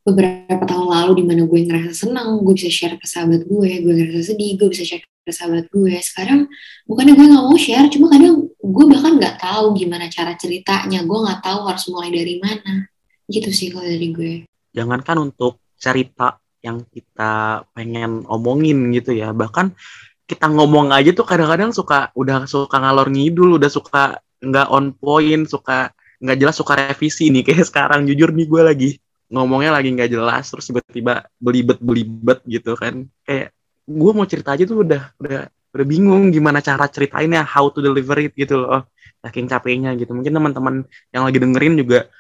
beberapa 0.04 0.68
tahun 0.68 0.88
lalu 0.92 1.12
di 1.20 1.24
mana 1.24 1.42
gue 1.48 1.60
ngerasa 1.64 1.92
senang, 1.96 2.44
gue 2.44 2.54
bisa 2.60 2.68
share 2.68 3.00
ke 3.00 3.08
sahabat 3.08 3.48
gue, 3.48 3.72
gue 3.80 3.94
ngerasa 3.96 4.36
sedih, 4.36 4.60
gue 4.60 4.68
bisa 4.68 4.84
share 4.84 5.08
sahabat 5.32 5.72
gue. 5.72 5.96
Sekarang 6.04 6.52
bukannya 6.84 7.16
gue 7.16 7.26
nggak 7.32 7.44
mau 7.48 7.56
share 7.56 7.88
cuma 7.88 8.12
kadang 8.12 8.52
gue 8.52 8.86
bahkan 8.92 9.16
nggak 9.16 9.40
tahu 9.40 9.72
gimana 9.80 10.12
cara 10.12 10.36
ceritanya 10.36 11.08
gue 11.08 11.20
nggak 11.24 11.40
tahu 11.40 11.60
harus 11.72 11.88
mulai 11.88 12.12
dari 12.12 12.36
mana. 12.44 12.84
Gitu 13.32 13.50
sih 13.56 13.72
kalau 13.72 13.88
dari 13.88 14.12
gue. 14.12 14.34
Jangankan 14.76 15.32
untuk 15.32 15.64
cerita 15.80 16.36
yang 16.60 16.84
kita 16.92 17.64
pengen 17.76 18.24
omongin 18.28 18.92
gitu 18.96 19.12
ya 19.12 19.36
bahkan 19.36 19.76
kita 20.24 20.48
ngomong 20.48 20.96
aja 20.96 21.12
tuh 21.12 21.28
kadang-kadang 21.28 21.76
suka 21.76 22.08
udah 22.16 22.48
suka 22.48 22.80
ngalor 22.80 23.12
ngidul 23.12 23.60
udah 23.60 23.68
suka 23.68 24.24
nggak 24.40 24.72
on 24.72 24.96
point 24.96 25.44
suka 25.44 25.92
nggak 26.24 26.40
jelas 26.40 26.56
suka 26.56 26.92
revisi 26.92 27.32
nih 27.32 27.44
kayak 27.48 27.64
sekarang. 27.64 28.04
Jujur 28.04 28.36
nih 28.36 28.48
gue 28.52 28.64
lagi 28.64 28.90
ngomongnya 29.32 29.72
lagi 29.76 29.90
nggak 29.94 30.12
jelas 30.12 30.50
terus 30.52 30.66
tiba-tiba 30.70 31.28
belibet 31.40 31.80
belibet 31.80 32.40
gitu 32.48 32.76
kan. 32.76 33.08
Kayak 33.24 33.56
gue 33.84 34.12
mau 34.16 34.28
cerita 34.28 34.56
aja 34.56 34.64
tuh 34.64 34.84
udah 34.84 35.16
udah 35.20 35.42
udah 35.74 35.86
bingung 35.86 36.30
gimana 36.30 36.62
cara 36.62 36.86
ceritainnya 36.86 37.42
how 37.44 37.68
to 37.74 37.82
deliver 37.82 38.16
it 38.22 38.32
gitu 38.38 38.62
loh 38.62 38.88
saking 39.24 39.48
capeknya 39.48 39.96
gitu. 39.96 40.12
Mungkin 40.12 40.34
teman-teman 40.34 40.76
yang 41.16 41.24
lagi 41.24 41.40
dengerin 41.40 41.80
juga 41.80 42.12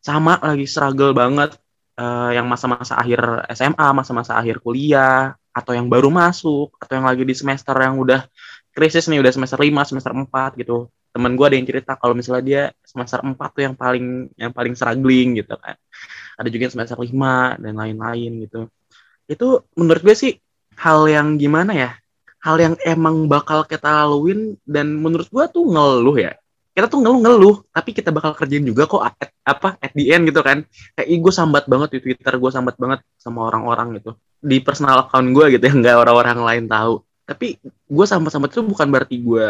sama 0.00 0.38
lagi 0.38 0.66
struggle 0.70 1.10
banget 1.12 1.58
uh, 1.98 2.30
yang 2.30 2.46
masa-masa 2.46 2.94
akhir 2.94 3.50
SMA 3.52 3.88
masa-masa 3.96 4.38
akhir 4.38 4.62
kuliah 4.62 5.34
atau 5.50 5.72
yang 5.72 5.88
baru 5.88 6.12
masuk 6.12 6.76
atau 6.76 6.92
yang 7.00 7.06
lagi 7.08 7.24
di 7.24 7.32
semester 7.32 7.72
yang 7.80 7.96
udah 7.96 8.28
krisis 8.76 9.08
nih 9.08 9.24
udah 9.24 9.32
semester 9.32 9.56
5 9.56 9.88
semester 9.88 10.12
4 10.12 10.60
gitu 10.60 10.92
temen 11.16 11.32
gue 11.32 11.46
ada 11.48 11.56
yang 11.56 11.64
cerita 11.64 11.96
kalau 11.96 12.12
misalnya 12.12 12.44
dia 12.44 12.62
semester 12.84 13.24
4 13.24 13.32
tuh 13.40 13.62
yang 13.64 13.72
paling 13.72 14.28
yang 14.36 14.52
paling 14.52 14.76
struggling 14.76 15.40
gitu 15.40 15.56
kan. 15.56 15.80
Ada 16.36 16.52
juga 16.52 16.68
yang 16.68 16.74
semester 16.76 17.00
5 17.00 17.56
dan 17.64 17.72
lain-lain 17.72 18.32
gitu. 18.44 18.68
Itu 19.24 19.64
menurut 19.72 20.04
gue 20.04 20.12
sih 20.12 20.32
hal 20.76 21.08
yang 21.08 21.40
gimana 21.40 21.72
ya? 21.72 21.90
Hal 22.44 22.60
yang 22.60 22.76
emang 22.84 23.26
bakal 23.26 23.64
kita 23.64 24.04
laluin 24.04 24.60
dan 24.62 24.92
menurut 24.92 25.26
gua 25.32 25.48
tuh 25.48 25.66
ngeluh 25.66 26.20
ya. 26.20 26.36
Kita 26.76 26.92
tuh 26.92 27.00
ngeluh-ngeluh 27.00 27.72
tapi 27.72 27.96
kita 27.96 28.12
bakal 28.12 28.36
kerjain 28.36 28.60
juga 28.60 28.84
kok 28.84 29.00
at, 29.00 29.32
apa 29.42 29.80
at 29.80 29.96
the 29.96 30.12
end 30.12 30.28
gitu 30.28 30.44
kan. 30.44 30.62
Kayak 30.92 31.08
gue 31.08 31.32
sambat 31.32 31.64
banget 31.64 31.96
di 31.96 31.98
twitter 32.04 32.36
gue 32.36 32.50
sambat 32.52 32.76
banget 32.76 33.00
sama 33.16 33.48
orang-orang 33.48 33.96
gitu. 33.98 34.12
Di 34.44 34.60
personal 34.60 35.08
account 35.08 35.32
gue 35.32 35.56
gitu 35.56 35.64
ya 35.64 35.72
nggak 35.80 35.96
orang-orang 35.96 36.38
lain 36.44 36.64
tahu. 36.68 37.00
Tapi 37.26 37.58
gue 37.66 38.06
sambat-sambat 38.06 38.52
itu 38.52 38.62
bukan 38.62 38.86
berarti 38.92 39.16
gue 39.18 39.48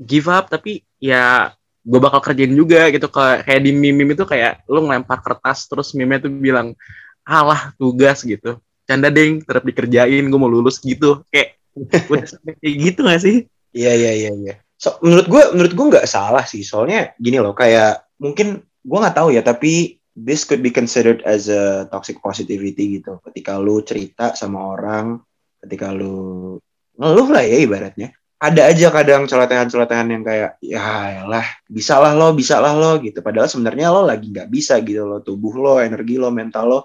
give 0.00 0.28
up 0.28 0.52
tapi 0.52 0.84
ya 1.00 1.52
gue 1.86 2.00
bakal 2.02 2.18
kerjain 2.18 2.52
juga 2.52 2.90
gitu. 2.90 3.06
Kayak 3.08 3.60
di 3.62 3.70
meme 3.70 4.12
itu 4.12 4.26
kayak 4.26 4.66
lu 4.66 4.84
ngelempar 4.84 5.22
kertas 5.22 5.70
terus 5.70 5.94
meme 5.94 6.18
itu 6.18 6.28
bilang 6.28 6.74
alah 7.22 7.72
tugas 7.78 8.26
gitu. 8.26 8.58
Canda 8.86 9.10
deng 9.10 9.42
tetap 9.42 9.62
dikerjain 9.62 10.26
gue 10.26 10.38
mau 10.38 10.50
lulus 10.50 10.82
gitu. 10.82 11.22
Kayak 11.30 11.58
udah 12.10 12.26
sampai 12.26 12.54
kayak 12.58 12.74
gitu 12.82 13.00
gak 13.06 13.22
sih? 13.22 13.36
Iya 13.70 13.92
iya 13.94 14.12
iya 14.26 14.32
iya. 14.34 14.54
So, 14.76 15.00
menurut 15.00 15.26
gue 15.28 15.42
menurut 15.56 15.72
gue 15.72 15.86
nggak 15.94 16.08
salah 16.10 16.44
sih. 16.44 16.66
Soalnya 16.66 17.14
gini 17.16 17.38
loh 17.38 17.54
kayak 17.54 18.18
mungkin 18.18 18.60
gue 18.62 18.98
nggak 18.98 19.16
tahu 19.16 19.32
ya 19.32 19.40
tapi 19.46 20.00
this 20.16 20.48
could 20.48 20.64
be 20.64 20.72
considered 20.72 21.20
as 21.28 21.46
a 21.52 21.86
toxic 21.92 22.18
positivity 22.18 23.00
gitu. 23.00 23.22
Ketika 23.22 23.56
lu 23.62 23.80
cerita 23.86 24.34
sama 24.34 24.74
orang 24.74 25.22
ketika 25.62 25.92
lu 25.92 26.56
ngeluh 26.96 27.28
lah 27.28 27.44
ya 27.44 27.58
ibaratnya 27.60 28.16
ada 28.36 28.68
aja 28.68 28.92
kadang 28.92 29.24
celotehan-celotehan 29.24 30.08
yang 30.12 30.22
kayak 30.24 30.60
ya 30.60 31.24
lah 31.24 31.46
bisa 31.64 31.96
lah 31.96 32.12
lo 32.12 32.36
bisa 32.36 32.60
lah 32.60 32.76
lo 32.76 33.00
gitu. 33.00 33.24
Padahal 33.24 33.48
sebenarnya 33.48 33.88
lo 33.88 34.04
lagi 34.04 34.28
nggak 34.28 34.52
bisa 34.52 34.76
gitu 34.84 35.08
lo 35.08 35.24
tubuh 35.24 35.56
lo 35.56 35.74
energi 35.80 36.20
lo 36.20 36.28
mental 36.28 36.64
lo 36.68 36.80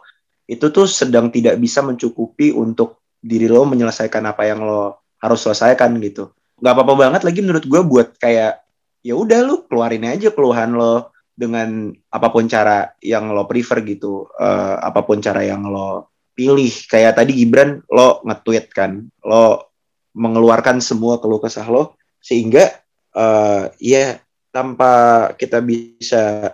itu 0.48 0.72
tuh 0.72 0.88
sedang 0.88 1.28
tidak 1.28 1.60
bisa 1.60 1.84
mencukupi 1.84 2.56
untuk 2.56 3.04
diri 3.20 3.52
lo 3.52 3.68
menyelesaikan 3.68 4.24
apa 4.32 4.48
yang 4.48 4.64
lo 4.64 5.04
harus 5.20 5.40
selesaikan 5.44 5.92
gitu. 6.00 6.32
Nggak 6.64 6.74
apa-apa 6.76 6.94
banget 6.96 7.22
lagi 7.28 7.40
menurut 7.44 7.66
gue 7.68 7.82
buat 7.84 8.08
kayak 8.16 8.64
ya 9.04 9.14
udah 9.18 9.40
lo 9.44 9.56
keluarin 9.68 10.08
aja 10.08 10.32
keluhan 10.32 10.76
lo 10.76 11.12
dengan 11.32 11.92
apa 12.12 12.28
pun 12.30 12.48
cara 12.48 12.96
yang 13.04 13.32
lo 13.32 13.44
prefer 13.44 13.84
gitu. 13.84 14.28
Uh, 14.40 14.80
apa 14.80 15.04
pun 15.04 15.20
cara 15.20 15.44
yang 15.44 15.68
lo 15.68 16.16
pilih. 16.32 16.72
Kayak 16.88 17.20
tadi 17.20 17.36
Gibran 17.36 17.84
lo 17.92 18.24
nge-tweet 18.24 18.66
kan. 18.72 19.04
Lo 19.24 19.71
mengeluarkan 20.12 20.84
semua 20.84 21.20
keluh 21.24 21.40
kesah 21.40 21.68
lo 21.68 21.96
sehingga 22.22 22.70
uh, 23.16 23.72
ya 23.80 24.20
tanpa 24.52 25.32
kita 25.40 25.64
bisa 25.64 26.54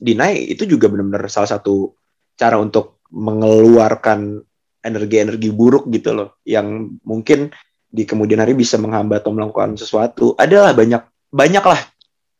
deny 0.00 0.48
itu 0.48 0.64
juga 0.64 0.88
benar-benar 0.88 1.28
salah 1.28 1.60
satu 1.60 1.92
cara 2.40 2.56
untuk 2.56 3.04
mengeluarkan 3.12 4.40
energi-energi 4.80 5.52
buruk 5.52 5.92
gitu 5.92 6.16
loh 6.16 6.40
yang 6.48 6.96
mungkin 7.04 7.52
di 7.90 8.06
kemudian 8.06 8.40
hari 8.40 8.56
bisa 8.56 8.78
menghambat 8.80 9.20
atau 9.26 9.34
melakukan 9.34 9.76
sesuatu. 9.76 10.32
Adalah 10.38 10.72
banyak 10.72 11.02
banyaklah 11.28 11.80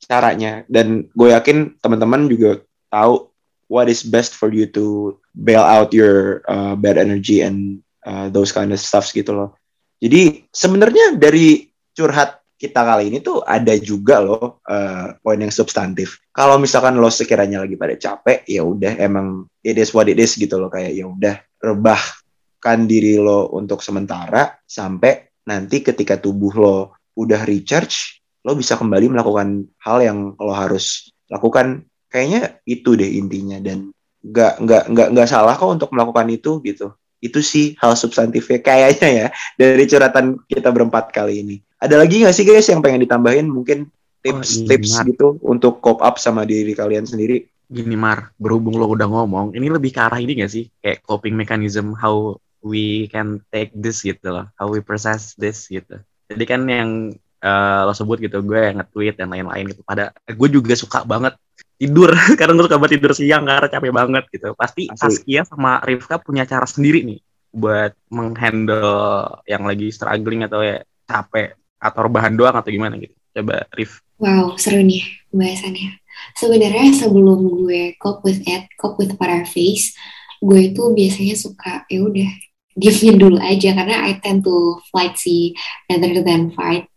caranya. 0.06 0.64
Dan 0.70 1.10
gue 1.12 1.34
yakin 1.34 1.76
teman-teman 1.82 2.30
juga 2.30 2.64
tahu 2.88 3.28
what 3.68 3.90
is 3.90 4.06
best 4.06 4.32
for 4.32 4.48
you 4.54 4.64
to 4.64 5.14
bail 5.36 5.62
out 5.62 5.92
your 5.92 6.40
uh, 6.48 6.74
bad 6.78 6.96
energy 6.96 7.44
and 7.44 7.82
uh, 8.06 8.30
those 8.32 8.54
kind 8.54 8.72
of 8.72 8.80
stuffs 8.80 9.12
gitu 9.12 9.30
loh 9.34 9.54
jadi 10.00 10.48
sebenarnya 10.48 11.20
dari 11.20 11.68
curhat 11.92 12.40
kita 12.60 12.84
kali 12.84 13.08
ini 13.08 13.24
tuh 13.24 13.40
ada 13.40 13.72
juga 13.80 14.20
loh 14.20 14.60
uh, 14.68 15.16
poin 15.24 15.40
yang 15.40 15.48
substantif. 15.48 16.20
Kalau 16.28 16.60
misalkan 16.60 17.00
lo 17.00 17.08
sekiranya 17.08 17.64
lagi 17.64 17.80
pada 17.80 17.96
capek, 17.96 18.44
ya 18.44 18.60
udah 18.60 19.00
emang 19.00 19.48
it 19.64 19.80
is 19.80 19.96
what 19.96 20.08
it 20.12 20.20
is 20.20 20.36
gitu 20.36 20.60
loh 20.60 20.68
kayak 20.68 20.92
ya 20.92 21.08
udah 21.08 21.40
rebahkan 21.56 22.84
diri 22.84 23.16
lo 23.16 23.48
untuk 23.56 23.80
sementara 23.80 24.60
sampai 24.68 25.40
nanti 25.48 25.80
ketika 25.80 26.20
tubuh 26.20 26.52
lo 26.52 26.76
udah 27.16 27.48
recharge, 27.48 28.20
lo 28.44 28.52
bisa 28.52 28.76
kembali 28.76 29.08
melakukan 29.08 29.64
hal 29.80 30.04
yang 30.04 30.18
lo 30.36 30.52
harus 30.52 31.08
lakukan. 31.32 31.88
Kayaknya 32.12 32.60
itu 32.68 32.92
deh 32.92 33.08
intinya 33.08 33.56
dan 33.56 33.88
nggak 34.20 34.60
nggak 34.60 34.84
nggak 34.92 35.08
nggak 35.16 35.28
salah 35.30 35.56
kok 35.56 35.80
untuk 35.80 35.88
melakukan 35.96 36.28
itu 36.28 36.60
gitu. 36.60 36.92
Itu 37.20 37.44
sih 37.44 37.76
hal 37.78 37.94
substantifnya 37.94 38.64
kayaknya 38.64 39.08
ya 39.08 39.26
dari 39.56 39.84
curhatan 39.84 40.40
kita 40.48 40.72
berempat 40.72 41.12
kali 41.12 41.44
ini. 41.44 41.56
Ada 41.80 42.00
lagi 42.00 42.24
nggak 42.24 42.34
sih 42.36 42.44
guys 42.48 42.68
yang 42.68 42.80
pengen 42.80 43.04
ditambahin 43.04 43.48
mungkin 43.48 43.88
tips-tips 44.20 45.00
oh, 45.00 45.04
gitu 45.08 45.28
untuk 45.44 45.80
cope 45.80 46.04
up 46.04 46.20
sama 46.20 46.44
diri 46.44 46.76
kalian 46.76 47.08
sendiri? 47.08 47.48
Gini 47.70 47.94
Mar, 47.96 48.34
berhubung 48.36 48.76
lo 48.76 48.90
udah 48.90 49.06
ngomong, 49.06 49.54
ini 49.54 49.70
lebih 49.70 49.94
ke 49.94 50.00
arah 50.02 50.18
ini 50.18 50.42
gak 50.42 50.50
sih? 50.50 50.66
Kayak 50.82 51.06
coping 51.06 51.38
mechanism, 51.38 51.94
how 51.94 52.34
we 52.60 53.06
can 53.08 53.40
take 53.54 53.70
this 53.72 54.02
gitu 54.02 54.26
loh, 54.26 54.50
how 54.58 54.68
we 54.68 54.82
process 54.82 55.38
this 55.38 55.70
gitu. 55.70 56.02
Jadi 56.28 56.44
kan 56.44 56.66
yang 56.66 57.14
uh, 57.42 57.88
lo 57.88 57.92
sebut 57.96 58.20
gitu, 58.20 58.40
gue 58.44 58.60
yang 58.60 58.80
nge-tweet 58.80 59.14
dan 59.16 59.28
lain-lain 59.32 59.72
gitu. 59.72 59.82
Pada 59.84 60.12
gue 60.24 60.48
juga 60.48 60.72
suka 60.76 61.04
banget 61.04 61.36
tidur, 61.80 62.12
karena 62.38 62.52
gue 62.56 62.64
suka 62.68 62.78
banget 62.78 62.92
tidur 63.00 63.12
siang 63.16 63.42
karena 63.48 63.68
capek 63.68 63.92
banget 63.92 64.24
gitu. 64.32 64.48
Pasti 64.56 64.88
Askia 64.92 65.42
sama 65.48 65.80
Rifka 65.84 66.20
punya 66.20 66.44
cara 66.44 66.68
sendiri 66.68 67.04
nih 67.04 67.20
buat 67.50 67.92
menghandle 68.14 69.42
yang 69.48 69.66
lagi 69.66 69.90
struggling 69.90 70.46
atau 70.46 70.62
ya 70.62 70.86
capek 71.08 71.58
atau 71.80 72.00
rebahan 72.06 72.36
doang 72.36 72.54
atau 72.54 72.70
gimana 72.70 72.94
gitu? 73.00 73.16
Coba 73.34 73.66
Rif. 73.74 74.04
Wow, 74.20 74.60
seru 74.60 74.84
nih 74.84 75.04
pembahasannya. 75.32 75.96
Sebenarnya 76.36 76.92
sebelum 76.92 77.40
gue 77.64 77.96
cope 77.96 78.28
with 78.28 78.44
it, 78.44 78.68
cope 78.76 79.00
with 79.00 79.16
para 79.16 79.48
face, 79.48 79.96
gue 80.44 80.72
itu 80.72 80.82
biasanya 80.92 81.36
suka 81.40 81.88
ya 81.88 82.04
udah 82.04 82.30
diemin 82.76 83.16
dulu 83.16 83.38
aja 83.40 83.76
karena 83.76 84.08
I 84.08 84.20
tend 84.20 84.46
to 84.46 84.78
fight 84.92 85.16
sih 85.16 85.56
rather 85.88 86.20
than 86.20 86.52
fight. 86.52 86.89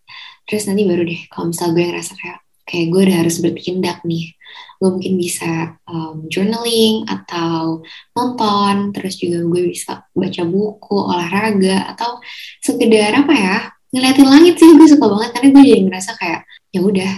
Terus 0.46 0.64
nanti 0.68 0.84
baru 0.84 1.04
deh 1.08 1.22
kalau 1.32 1.52
misal 1.52 1.72
gue 1.72 1.84
ngerasa 1.84 2.14
kayak 2.20 2.40
kayak 2.64 2.86
gue 2.92 3.02
udah 3.08 3.18
harus 3.24 3.36
bertindak 3.44 3.98
nih. 4.08 4.36
Gue 4.78 4.90
mungkin 4.94 5.16
bisa 5.16 5.80
um, 5.88 6.28
journaling 6.28 7.08
atau 7.08 7.82
nonton, 8.14 8.92
terus 8.92 9.18
juga 9.18 9.42
gue 9.42 9.72
bisa 9.72 10.06
baca 10.12 10.44
buku, 10.44 10.98
olahraga 11.00 11.96
atau 11.96 12.20
sekedar 12.60 13.16
apa 13.16 13.34
ya 13.34 13.58
ngeliatin 13.94 14.26
langit 14.26 14.58
sih 14.58 14.74
gue 14.74 14.90
suka 14.90 15.06
banget 15.06 15.30
karena 15.38 15.48
gue 15.54 15.64
jadi 15.70 15.82
ngerasa 15.86 16.12
kayak 16.18 16.42
ya 16.74 16.82
udah 16.82 17.12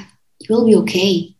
you 0.43 0.47
will 0.51 0.67
be 0.67 0.75
okay 0.75 1.39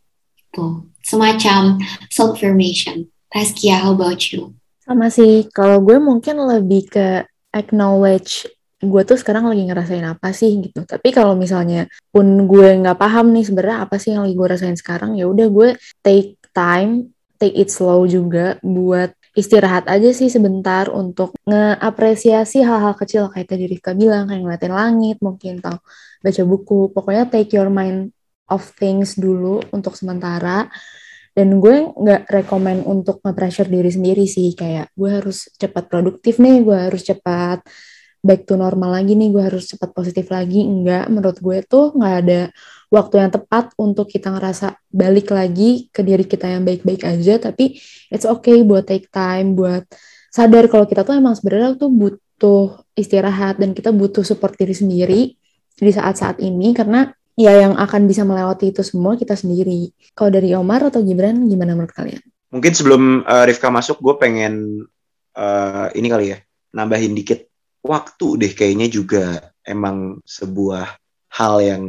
tuh 0.56 0.88
semacam 1.04 1.76
self 2.08 2.40
affirmation 2.40 3.12
Taskia 3.28 3.84
how 3.84 3.92
about 3.92 4.24
you 4.32 4.56
sama 4.88 5.12
sih 5.12 5.44
kalau 5.52 5.84
gue 5.84 6.00
mungkin 6.00 6.40
lebih 6.40 6.88
ke 6.88 7.28
acknowledge 7.52 8.48
gue 8.88 9.02
tuh 9.04 9.18
sekarang 9.20 9.50
lagi 9.50 9.64
ngerasain 9.66 10.06
apa 10.06 10.30
sih 10.32 10.52
gitu. 10.62 10.86
Tapi 10.86 11.10
kalau 11.12 11.34
misalnya 11.34 11.90
pun 12.14 12.26
gue 12.48 12.68
nggak 12.82 12.98
paham 12.98 13.34
nih 13.36 13.46
sebenarnya 13.48 13.78
apa 13.86 13.96
sih 14.02 14.14
yang 14.14 14.24
lagi 14.26 14.36
gue 14.38 14.48
rasain 14.48 14.78
sekarang 14.78 15.18
ya 15.20 15.26
udah 15.28 15.48
gue 15.50 15.70
take 16.06 16.38
time 16.56 17.16
take 17.40 17.56
it 17.60 17.70
slow 17.70 18.08
juga 18.08 18.58
buat 18.64 19.12
istirahat 19.36 19.92
aja 19.92 20.16
sih 20.16 20.32
sebentar 20.32 20.88
untuk 20.88 21.36
ngeapresiasi 21.44 22.64
hal-hal 22.64 22.96
kecil 22.96 23.28
kayak 23.28 23.52
tadi 23.52 23.68
Rifka 23.68 23.92
bilang 23.92 24.32
kayak 24.32 24.42
ngeliatin 24.42 24.74
langit 24.74 25.18
mungkin 25.20 25.60
atau 25.60 25.84
baca 26.24 26.44
buku. 26.48 26.80
Pokoknya 26.96 27.28
take 27.28 27.52
your 27.52 27.68
mind 27.68 28.16
of 28.48 28.64
things 28.80 29.20
dulu 29.20 29.60
untuk 29.76 29.94
sementara. 30.00 30.72
Dan 31.36 31.60
gue 31.60 31.92
nggak 31.92 32.32
rekomend 32.32 32.88
untuk 32.88 33.20
nge-pressure 33.20 33.68
diri 33.68 33.92
sendiri 33.92 34.24
sih 34.24 34.56
kayak 34.56 34.96
gue 34.96 35.10
harus 35.12 35.52
cepat 35.60 35.92
produktif 35.92 36.40
nih 36.40 36.64
gue 36.64 36.78
harus 36.88 37.04
cepat 37.04 37.60
back 38.26 38.50
to 38.50 38.58
normal 38.58 38.90
lagi 38.90 39.14
nih 39.14 39.30
gue 39.30 39.44
harus 39.46 39.70
cepat 39.70 39.94
positif 39.94 40.26
lagi 40.34 40.66
enggak 40.66 41.06
menurut 41.14 41.38
gue 41.38 41.62
tuh 41.62 41.94
nggak 41.94 42.16
ada 42.26 42.42
waktu 42.90 43.22
yang 43.22 43.30
tepat 43.30 43.70
untuk 43.78 44.10
kita 44.10 44.34
ngerasa 44.34 44.82
balik 44.90 45.30
lagi 45.30 45.94
ke 45.94 46.02
diri 46.02 46.26
kita 46.26 46.50
yang 46.50 46.66
baik-baik 46.66 47.06
aja 47.06 47.38
tapi 47.38 47.78
it's 48.10 48.26
okay 48.26 48.66
buat 48.66 48.90
take 48.90 49.14
time 49.14 49.54
buat 49.54 49.86
sadar 50.34 50.66
kalau 50.66 50.90
kita 50.90 51.06
tuh 51.06 51.14
emang 51.14 51.38
sebenarnya 51.38 51.78
tuh 51.78 51.94
butuh 51.94 52.82
istirahat 52.98 53.62
dan 53.62 53.78
kita 53.78 53.94
butuh 53.94 54.26
support 54.26 54.58
diri 54.58 54.74
sendiri 54.74 55.22
di 55.76 55.92
saat-saat 55.92 56.42
ini 56.42 56.74
karena 56.74 57.14
ya 57.36 57.52
yang 57.56 57.76
akan 57.76 58.08
bisa 58.08 58.24
melewati 58.24 58.72
itu 58.72 58.82
semua 58.84 59.20
kita 59.20 59.36
sendiri. 59.36 59.92
Kalau 60.16 60.32
dari 60.32 60.56
Omar 60.56 60.88
atau 60.88 61.04
Gibran 61.04 61.48
gimana 61.52 61.76
menurut 61.76 61.92
kalian? 61.92 62.24
Mungkin 62.52 62.72
sebelum 62.72 63.28
uh, 63.28 63.44
Rifka 63.44 63.68
masuk 63.68 64.00
gue 64.00 64.16
pengen 64.16 64.84
uh, 65.36 65.88
ini 65.92 66.08
kali 66.08 66.26
ya 66.32 66.38
nambahin 66.72 67.12
dikit 67.16 67.48
waktu 67.86 68.28
deh 68.42 68.52
kayaknya 68.58 68.90
juga 68.90 69.54
emang 69.62 70.20
sebuah 70.26 70.98
hal 71.38 71.56
yang 71.62 71.84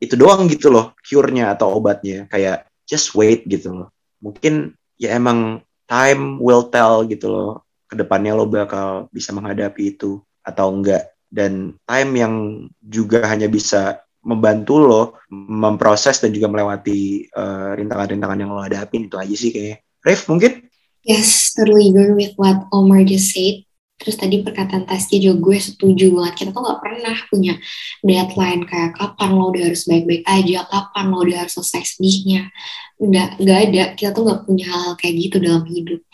itu 0.00 0.16
doang 0.16 0.48
gitu 0.48 0.72
loh 0.72 0.96
cure-nya 1.04 1.52
atau 1.52 1.76
obatnya 1.76 2.24
kayak 2.32 2.68
just 2.88 3.12
wait 3.12 3.44
gitu 3.44 3.72
loh 3.72 3.88
mungkin 4.20 4.72
ya 4.96 5.16
emang 5.16 5.60
time 5.84 6.40
will 6.40 6.68
tell 6.72 7.04
gitu 7.04 7.28
loh 7.28 7.50
ke 7.88 7.94
depannya 7.94 8.32
lo 8.32 8.48
bakal 8.48 9.06
bisa 9.12 9.30
menghadapi 9.36 9.96
itu 9.96 10.20
atau 10.44 10.72
enggak 10.72 11.12
dan 11.28 11.74
time 11.84 12.10
yang 12.14 12.34
juga 12.80 13.26
hanya 13.26 13.50
bisa 13.50 14.04
membantu 14.24 14.80
lo 14.80 15.02
memproses 15.28 16.22
dan 16.22 16.32
juga 16.32 16.48
melewati 16.48 17.28
eh, 17.28 17.70
rintangan-rintangan 17.76 18.40
yang 18.40 18.50
lo 18.54 18.62
hadapin 18.64 19.06
itu 19.06 19.16
aja 19.20 19.36
sih 19.36 19.50
kayaknya. 19.52 19.78
Ref 20.00 20.22
mungkin? 20.30 20.52
Yes, 21.04 21.52
totally 21.52 21.92
agree 21.92 22.16
with 22.16 22.34
what 22.40 22.64
Omar 22.72 23.04
just 23.04 23.36
said. 23.36 23.68
Terus 24.04 24.20
tadi 24.20 24.44
perkataan 24.44 24.84
Tasya 24.84 25.16
juga 25.16 25.36
gue 25.40 25.58
setuju 25.64 26.12
banget. 26.12 26.34
Kita 26.44 26.50
tuh 26.52 26.60
gak 26.60 26.80
pernah 26.84 27.16
punya 27.32 27.56
deadline 28.04 28.68
kayak 28.68 28.92
kapan 29.00 29.30
lo 29.32 29.48
udah 29.48 29.62
harus 29.72 29.88
baik-baik 29.88 30.28
aja, 30.28 30.68
kapan 30.68 31.04
lo 31.08 31.24
udah 31.24 31.36
harus 31.40 31.56
selesai 31.56 31.96
sedihnya. 31.96 32.52
Udah 33.00 33.40
gak 33.40 33.58
ada. 33.72 33.82
Kita 33.96 34.10
tuh 34.12 34.28
gak 34.28 34.40
punya 34.44 34.68
hal, 34.68 34.92
-hal 34.92 34.94
kayak 35.00 35.14
gitu 35.16 35.36
dalam 35.40 35.64
hidup. 35.64 36.04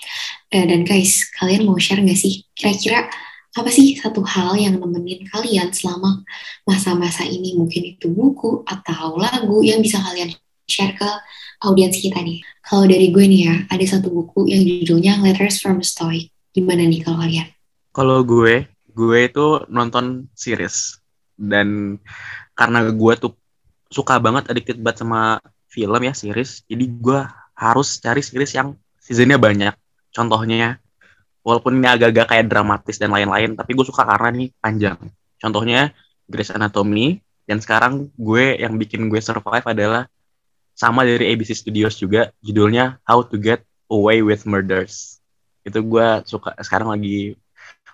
Eh, 0.55 0.65
dan 0.71 0.87
guys, 0.87 1.27
kalian 1.35 1.67
mau 1.67 1.75
share 1.83 1.99
gak 2.07 2.15
sih? 2.15 2.47
Kira-kira 2.55 3.11
apa 3.51 3.71
sih 3.75 3.99
satu 3.99 4.23
hal 4.23 4.55
yang 4.55 4.79
nemenin 4.79 5.27
kalian 5.27 5.75
selama 5.75 6.23
masa-masa 6.63 7.27
ini? 7.27 7.59
Mungkin 7.59 7.99
itu 7.99 8.07
buku 8.07 8.63
atau 8.71 9.19
lagu 9.19 9.67
yang 9.67 9.83
bisa 9.83 9.99
kalian 9.99 10.31
share 10.71 10.95
ke 10.95 11.11
audiens 11.67 11.99
kita 11.99 12.23
nih. 12.23 12.39
Kalau 12.63 12.87
dari 12.87 13.11
gue 13.11 13.25
nih 13.27 13.43
ya, 13.51 13.55
ada 13.67 13.83
satu 13.83 14.15
buku 14.15 14.47
yang 14.47 14.63
judulnya 14.63 15.19
Letters 15.19 15.59
from 15.59 15.83
a 15.83 15.87
Stoic. 15.87 16.31
Gimana 16.55 16.87
nih 16.87 17.03
kalau 17.03 17.27
kalian? 17.27 17.51
Kalau 17.91 18.23
gue, 18.23 18.71
gue 18.95 19.19
itu 19.19 19.47
nonton 19.67 20.31
series 20.39 21.03
dan 21.35 21.99
karena 22.55 22.87
gue 22.87 23.13
tuh 23.19 23.33
suka 23.91 24.23
banget 24.23 24.47
addicted 24.47 24.79
banget 24.79 25.03
sama 25.03 25.43
film 25.67 25.99
ya 25.99 26.15
series, 26.15 26.63
jadi 26.71 26.87
gue 26.87 27.21
harus 27.59 27.99
cari 27.99 28.23
series 28.23 28.55
yang 28.55 28.79
seasonnya 29.03 29.43
banyak. 29.43 29.75
Contohnya, 30.15 30.79
walaupun 31.43 31.83
ini 31.83 31.91
agak-agak 31.91 32.27
kayak 32.31 32.47
dramatis 32.47 32.99
dan 32.99 33.11
lain-lain, 33.11 33.59
tapi 33.59 33.75
gue 33.75 33.87
suka 33.87 34.07
karena 34.07 34.29
ini 34.39 34.47
panjang. 34.63 34.99
Contohnya 35.43 35.91
Grey's 36.31 36.55
Anatomy, 36.55 37.19
dan 37.51 37.59
sekarang 37.59 38.07
gue 38.15 38.55
yang 38.63 38.79
bikin 38.79 39.11
gue 39.11 39.19
survive 39.19 39.67
adalah 39.67 40.07
sama 40.79 41.03
dari 41.03 41.35
ABC 41.35 41.59
Studios 41.59 41.99
juga, 41.99 42.31
judulnya 42.39 43.03
How 43.03 43.27
to 43.27 43.35
Get 43.35 43.67
Away 43.91 44.23
with 44.23 44.47
Murders. 44.47 45.19
Itu 45.67 45.83
gue 45.83 46.07
suka 46.31 46.55
sekarang 46.63 46.95
lagi 46.95 47.35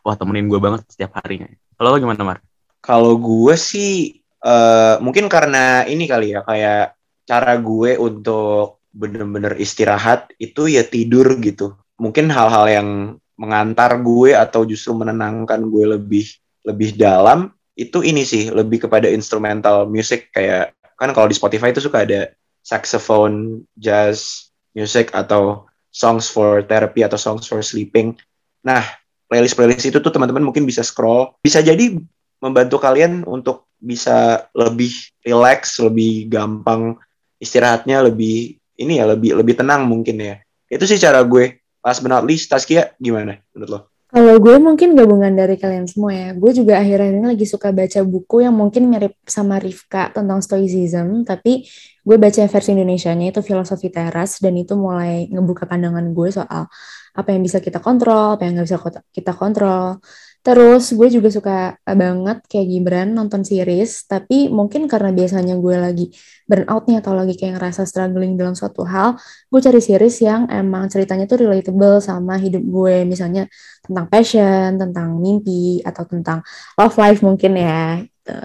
wah 0.06 0.14
temenin 0.14 0.46
gue 0.46 0.62
banget 0.62 0.86
setiap 0.86 1.18
harinya. 1.18 1.50
Kalau 1.75 1.90
lo 1.90 1.98
gimana 1.98 2.22
Mar? 2.22 2.38
Kalau 2.78 3.18
gue 3.18 3.54
sih 3.58 4.22
uh, 4.46 5.02
mungkin 5.02 5.26
karena 5.26 5.82
ini 5.90 6.06
kali 6.06 6.38
ya 6.38 6.46
kayak 6.46 6.94
cara 7.26 7.58
gue 7.58 7.98
untuk 7.98 8.86
bener-bener 8.94 9.58
istirahat 9.58 10.30
itu 10.38 10.70
ya 10.70 10.86
tidur 10.86 11.34
gitu. 11.42 11.75
Mungkin 11.98 12.30
hal-hal 12.30 12.70
yang 12.70 12.88
mengantar 13.34 13.98
gue 13.98 14.32
atau 14.32 14.62
justru 14.62 14.95
menenangkan 14.95 15.66
gue 15.66 15.99
lebih 15.99 16.25
lebih 16.62 16.95
dalam 16.95 17.50
itu 17.76 18.00
ini 18.00 18.25
sih 18.25 18.49
lebih 18.49 18.88
kepada 18.88 19.10
instrumental 19.10 19.84
music 19.84 20.32
kayak 20.32 20.73
kan 20.97 21.12
kalau 21.12 21.28
di 21.28 21.36
Spotify 21.36 21.75
itu 21.75 21.84
suka 21.84 22.08
ada 22.08 22.32
saxophone, 22.64 23.69
jazz, 23.76 24.49
music 24.73 25.12
atau 25.12 25.69
songs 25.92 26.32
for 26.32 26.64
therapy 26.64 27.04
atau 27.04 27.21
songs 27.21 27.45
for 27.45 27.60
sleeping. 27.60 28.16
Nah, 28.64 28.82
playlist-playlist 29.26 29.86
itu 29.91 29.99
tuh 29.99 30.12
teman-teman 30.12 30.43
mungkin 30.43 30.67
bisa 30.67 30.82
scroll. 30.86 31.34
Bisa 31.43 31.62
jadi 31.62 31.99
membantu 32.41 32.76
kalian 32.78 33.26
untuk 33.26 33.67
bisa 33.76 34.49
lebih 34.56 34.93
relax, 35.23 35.78
lebih 35.82 36.30
gampang 36.30 36.97
istirahatnya, 37.43 38.06
lebih 38.08 38.56
ini 38.76 39.00
ya 39.00 39.08
lebih 39.08 39.36
lebih 39.36 39.56
tenang 39.56 39.84
mungkin 39.89 40.17
ya. 40.21 40.36
Itu 40.69 40.89
sih 40.89 41.00
cara 41.00 41.23
gue. 41.23 41.60
Last 41.86 42.02
but 42.02 42.10
not 42.10 42.26
least, 42.26 42.50
Taskia 42.50 42.99
gimana 42.99 43.39
menurut 43.54 43.71
lo? 43.71 43.80
Kalau 44.06 44.39
gue 44.39 44.56
mungkin 44.62 44.95
gabungan 44.95 45.34
dari 45.34 45.58
kalian 45.58 45.91
semua 45.91 46.15
ya. 46.15 46.30
Gue 46.34 46.54
juga 46.54 46.78
akhir-akhir 46.78 47.21
ini 47.21 47.26
lagi 47.26 47.47
suka 47.47 47.75
baca 47.75 48.00
buku 48.06 48.47
yang 48.47 48.54
mungkin 48.54 48.86
mirip 48.86 49.19
sama 49.26 49.58
Rifka 49.58 50.15
tentang 50.15 50.39
stoicism, 50.43 51.26
tapi 51.26 51.67
gue 52.06 52.17
baca 52.17 52.43
versi 52.47 52.71
Indonesia-nya 52.71 53.34
itu 53.34 53.43
filosofi 53.43 53.91
teras 53.91 54.39
dan 54.39 54.54
itu 54.54 54.78
mulai 54.78 55.26
ngebuka 55.26 55.67
pandangan 55.67 56.15
gue 56.15 56.28
soal 56.30 56.71
apa 57.17 57.29
yang 57.33 57.43
bisa 57.43 57.59
kita 57.65 57.81
kontrol, 57.81 58.37
apa 58.37 58.45
yang 58.45 58.61
nggak 58.61 58.69
bisa 58.69 58.79
kita 59.11 59.33
kontrol. 59.33 59.99
Terus 60.47 60.95
gue 60.95 61.09
juga 61.11 61.26
suka 61.26 61.75
banget 61.83 62.39
kayak 62.47 62.67
Gibran 62.71 63.09
nonton 63.19 63.43
series, 63.43 64.07
tapi 64.07 64.47
mungkin 64.47 64.87
karena 64.87 65.11
biasanya 65.11 65.59
gue 65.59 65.75
lagi 65.75 66.07
burn 66.47 66.71
out 66.71 66.87
nih 66.87 67.02
atau 67.02 67.19
lagi 67.19 67.35
kayak 67.35 67.59
ngerasa 67.59 67.83
struggling 67.83 68.39
dalam 68.39 68.55
suatu 68.55 68.87
hal, 68.87 69.19
gue 69.50 69.59
cari 69.59 69.83
series 69.83 70.23
yang 70.23 70.47
emang 70.47 70.87
ceritanya 70.87 71.26
tuh 71.26 71.43
relatable 71.43 71.99
sama 71.99 72.39
hidup 72.39 72.63
gue, 72.63 73.02
misalnya 73.02 73.50
tentang 73.83 74.07
passion, 74.07 74.79
tentang 74.79 75.19
mimpi, 75.19 75.83
atau 75.83 76.07
tentang 76.07 76.47
love 76.79 76.95
life 76.95 77.26
mungkin 77.26 77.59
ya. 77.59 78.07
Gitu. 78.07 78.39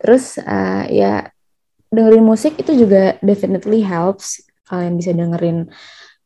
Terus 0.00 0.40
uh, 0.40 0.88
ya 0.88 1.28
dengerin 1.92 2.24
musik 2.24 2.56
itu 2.56 2.72
juga 2.72 3.20
definitely 3.20 3.84
helps. 3.84 4.40
Kalian 4.64 4.96
bisa 4.96 5.12
dengerin 5.12 5.68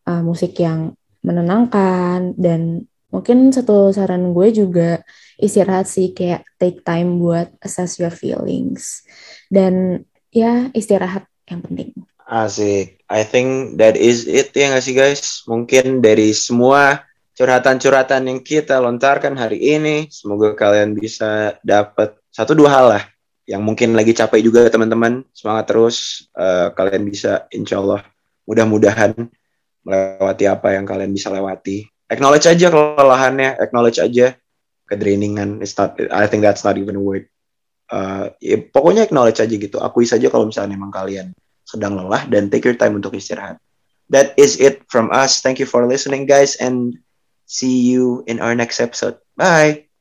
uh, 0.06 0.22
musik 0.22 0.54
yang 0.62 0.94
menenangkan 1.22 2.34
dan 2.38 2.86
mungkin 3.08 3.50
satu 3.50 3.90
saran 3.90 4.36
gue 4.36 4.48
juga 4.52 5.00
istirahat 5.40 5.88
sih 5.88 6.12
kayak 6.12 6.44
take 6.60 6.84
time 6.84 7.22
buat 7.22 7.48
assess 7.64 7.96
your 7.96 8.12
feelings 8.12 9.06
dan 9.48 10.04
ya 10.28 10.68
istirahat 10.76 11.24
yang 11.48 11.64
penting. 11.64 11.92
Asik. 12.28 13.00
I 13.08 13.24
think 13.24 13.80
that 13.80 13.96
is 13.96 14.28
it 14.28 14.52
ya 14.52 14.68
nggak 14.68 14.84
sih 14.84 14.92
guys? 14.92 15.40
Mungkin 15.48 16.04
dari 16.04 16.36
semua 16.36 17.08
curhatan-curhatan 17.32 18.28
yang 18.28 18.40
kita 18.44 18.76
lontarkan 18.76 19.32
hari 19.32 19.56
ini, 19.56 20.12
semoga 20.12 20.52
kalian 20.52 20.92
bisa 20.92 21.56
dapat 21.64 22.12
satu 22.28 22.52
dua 22.52 22.68
hal 22.68 22.86
lah 22.92 23.04
yang 23.48 23.64
mungkin 23.64 23.96
lagi 23.96 24.12
capek 24.12 24.44
juga 24.44 24.68
teman-teman. 24.68 25.24
Semangat 25.32 25.72
terus. 25.72 26.28
Uh, 26.36 26.68
kalian 26.76 27.08
bisa 27.08 27.48
insya 27.48 27.80
Allah 27.80 28.04
mudah-mudahan 28.44 29.16
melewati 29.88 30.44
apa 30.44 30.76
yang 30.76 30.84
kalian 30.84 31.16
bisa 31.16 31.32
lewati. 31.32 31.88
Acknowledge 32.12 32.44
aja 32.44 32.68
kelelahannya, 32.68 33.56
acknowledge 33.56 33.96
aja 33.96 34.36
kedrainingan. 34.88 35.64
It's 35.64 35.76
not, 35.80 35.96
I 36.12 36.28
think 36.28 36.44
that's 36.44 36.64
not 36.64 36.76
even 36.76 37.00
a 37.00 37.02
word. 37.02 37.32
Uh, 37.88 38.36
ya, 38.36 38.60
pokoknya 38.60 39.08
acknowledge 39.08 39.40
aja 39.40 39.56
gitu. 39.56 39.80
Akui 39.80 40.04
saja 40.04 40.28
kalau 40.28 40.44
misalnya 40.44 40.76
memang 40.76 40.92
kalian 40.92 41.32
sedang 41.64 41.96
lelah 41.96 42.28
dan 42.28 42.52
take 42.52 42.68
your 42.68 42.76
time 42.76 43.00
untuk 43.00 43.16
istirahat. 43.16 43.56
That 44.12 44.36
is 44.36 44.56
it 44.60 44.84
from 44.88 45.12
us. 45.12 45.40
Thank 45.40 45.60
you 45.60 45.68
for 45.68 45.84
listening 45.84 46.24
guys 46.24 46.56
and 46.56 46.96
see 47.44 47.84
you 47.88 48.24
in 48.28 48.40
our 48.40 48.56
next 48.56 48.80
episode. 48.80 49.20
Bye. 49.36 49.87